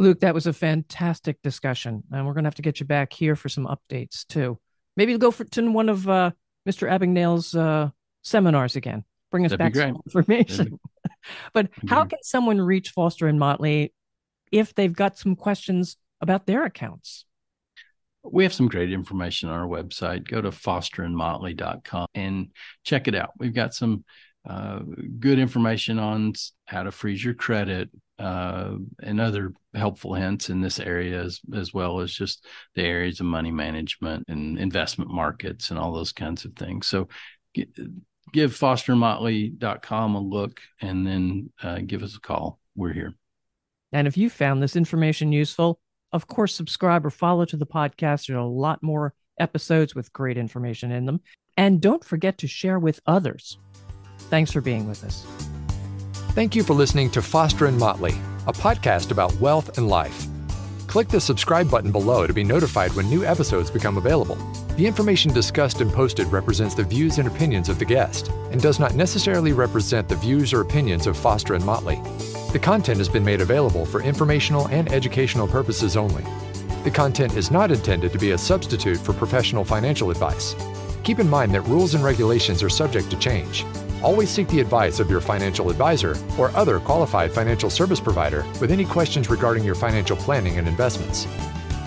Luke, 0.00 0.20
that 0.20 0.32
was 0.32 0.46
a 0.46 0.54
fantastic 0.54 1.42
discussion, 1.42 2.02
and 2.10 2.26
we're 2.26 2.32
going 2.32 2.44
to 2.44 2.46
have 2.46 2.54
to 2.54 2.62
get 2.62 2.80
you 2.80 2.86
back 2.86 3.12
here 3.12 3.36
for 3.36 3.50
some 3.50 3.66
updates 3.66 4.26
too. 4.26 4.58
Maybe 4.96 5.16
go 5.18 5.30
for 5.30 5.44
to 5.44 5.70
one 5.70 5.90
of 5.90 6.08
uh, 6.08 6.30
Mr. 6.66 6.90
Abagnale's 6.90 7.54
uh, 7.54 7.90
seminars 8.22 8.76
again. 8.76 9.04
Bring 9.30 9.44
us 9.44 9.50
That'd 9.50 9.74
back 9.74 9.76
some 9.76 10.00
information. 10.06 10.80
but 11.52 11.68
how 11.86 12.06
can 12.06 12.20
someone 12.22 12.62
reach 12.62 12.92
Foster 12.92 13.26
and 13.26 13.38
Motley 13.38 13.92
if 14.50 14.74
they've 14.74 14.90
got 14.90 15.18
some 15.18 15.36
questions 15.36 15.98
about 16.22 16.46
their 16.46 16.64
accounts? 16.64 17.26
We 18.24 18.44
have 18.44 18.54
some 18.54 18.68
great 18.68 18.92
information 18.92 19.50
on 19.50 19.58
our 19.58 19.68
website. 19.68 20.26
Go 20.26 20.40
to 20.40 20.50
fosterandmotley.com 20.50 22.06
and 22.14 22.48
check 22.84 23.06
it 23.06 23.14
out. 23.14 23.32
We've 23.38 23.54
got 23.54 23.74
some 23.74 24.04
uh, 24.48 24.80
good 25.18 25.38
information 25.38 25.98
on 25.98 26.32
how 26.64 26.82
to 26.82 26.90
freeze 26.90 27.24
your 27.24 27.34
credit, 27.34 27.90
uh, 28.20 28.74
and 29.02 29.18
other 29.18 29.54
helpful 29.74 30.12
hints 30.12 30.50
in 30.50 30.60
this 30.60 30.78
area 30.78 31.22
as, 31.22 31.40
as 31.54 31.72
well 31.72 32.00
as 32.00 32.12
just 32.12 32.46
the 32.74 32.82
areas 32.82 33.18
of 33.18 33.26
money 33.26 33.50
management 33.50 34.24
and 34.28 34.58
investment 34.58 35.10
markets 35.10 35.70
and 35.70 35.78
all 35.78 35.92
those 35.92 36.12
kinds 36.12 36.44
of 36.44 36.52
things. 36.54 36.86
So 36.86 37.08
give 37.54 38.52
fostermotley.com 38.52 40.14
a 40.14 40.20
look 40.20 40.60
and 40.82 41.06
then 41.06 41.50
uh, 41.62 41.78
give 41.86 42.02
us 42.02 42.14
a 42.14 42.20
call. 42.20 42.58
We're 42.76 42.92
here. 42.92 43.14
And 43.92 44.06
if 44.06 44.18
you 44.18 44.28
found 44.28 44.62
this 44.62 44.76
information 44.76 45.32
useful, 45.32 45.80
of 46.12 46.26
course, 46.26 46.54
subscribe 46.54 47.06
or 47.06 47.10
follow 47.10 47.46
to 47.46 47.56
the 47.56 47.66
podcast. 47.66 48.26
There 48.26 48.36
are 48.36 48.40
a 48.40 48.46
lot 48.46 48.82
more 48.82 49.14
episodes 49.38 49.94
with 49.94 50.12
great 50.12 50.36
information 50.36 50.92
in 50.92 51.06
them. 51.06 51.20
And 51.56 51.80
don't 51.80 52.04
forget 52.04 52.36
to 52.38 52.46
share 52.46 52.78
with 52.78 53.00
others. 53.06 53.58
Thanks 54.30 54.52
for 54.52 54.60
being 54.60 54.88
with 54.88 55.02
us. 55.02 55.26
Thank 56.34 56.54
you 56.54 56.62
for 56.62 56.72
listening 56.72 57.10
to 57.10 57.20
Foster 57.20 57.66
and 57.66 57.76
Motley, 57.76 58.12
a 58.46 58.52
podcast 58.52 59.10
about 59.10 59.34
wealth 59.40 59.76
and 59.76 59.88
life. 59.88 60.28
Click 60.86 61.08
the 61.08 61.20
subscribe 61.20 61.68
button 61.68 61.90
below 61.90 62.28
to 62.28 62.32
be 62.32 62.44
notified 62.44 62.92
when 62.92 63.10
new 63.10 63.24
episodes 63.24 63.72
become 63.72 63.98
available. 63.98 64.36
The 64.76 64.86
information 64.86 65.32
discussed 65.32 65.80
and 65.80 65.92
posted 65.92 66.28
represents 66.28 66.76
the 66.76 66.84
views 66.84 67.18
and 67.18 67.26
opinions 67.26 67.68
of 67.68 67.80
the 67.80 67.84
guest 67.84 68.28
and 68.52 68.60
does 68.60 68.78
not 68.78 68.94
necessarily 68.94 69.52
represent 69.52 70.08
the 70.08 70.14
views 70.14 70.52
or 70.52 70.60
opinions 70.60 71.08
of 71.08 71.16
Foster 71.16 71.54
and 71.54 71.64
Motley. 71.64 72.00
The 72.52 72.60
content 72.62 72.98
has 72.98 73.08
been 73.08 73.24
made 73.24 73.40
available 73.40 73.84
for 73.84 74.00
informational 74.00 74.68
and 74.68 74.92
educational 74.92 75.48
purposes 75.48 75.96
only. 75.96 76.24
The 76.84 76.92
content 76.92 77.36
is 77.36 77.50
not 77.50 77.72
intended 77.72 78.12
to 78.12 78.18
be 78.18 78.30
a 78.30 78.38
substitute 78.38 78.98
for 78.98 79.12
professional 79.12 79.64
financial 79.64 80.12
advice. 80.12 80.54
Keep 81.02 81.18
in 81.18 81.28
mind 81.28 81.52
that 81.54 81.62
rules 81.62 81.94
and 81.94 82.04
regulations 82.04 82.62
are 82.62 82.70
subject 82.70 83.10
to 83.10 83.18
change 83.18 83.64
Always 84.02 84.30
seek 84.30 84.48
the 84.48 84.60
advice 84.60 84.98
of 84.98 85.10
your 85.10 85.20
financial 85.20 85.68
advisor 85.68 86.16
or 86.38 86.50
other 86.56 86.80
qualified 86.80 87.32
financial 87.32 87.68
service 87.68 88.00
provider 88.00 88.46
with 88.60 88.70
any 88.70 88.84
questions 88.84 89.28
regarding 89.28 89.62
your 89.62 89.74
financial 89.74 90.16
planning 90.16 90.56
and 90.56 90.66
investments. 90.66 91.26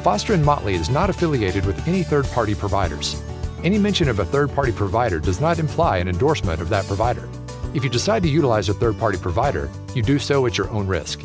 Foster 0.04 0.34
and 0.34 0.46
Motley 0.46 0.76
is 0.76 0.90
not 0.90 1.10
affiliated 1.10 1.66
with 1.66 1.88
any 1.88 2.04
third-party 2.04 2.54
providers. 2.54 3.20
Any 3.64 3.80
mention 3.80 4.10
of 4.10 4.20
a 4.20 4.26
third-party 4.26 4.74
provider 4.74 5.20
does 5.20 5.42
not 5.42 5.58
imply 5.58 5.98
an 5.98 6.08
endorsement 6.08 6.62
of 6.62 6.70
that 6.70 6.86
provider. 6.86 7.28
If 7.74 7.84
you 7.84 7.90
decide 7.90 8.22
to 8.24 8.30
utilize 8.30 8.70
a 8.70 8.74
third-party 8.76 9.18
provider, 9.18 9.72
you 9.96 10.04
do 10.04 10.20
so 10.20 10.46
at 10.46 10.58
your 10.58 10.70
own 10.70 10.86
risk. 10.86 11.22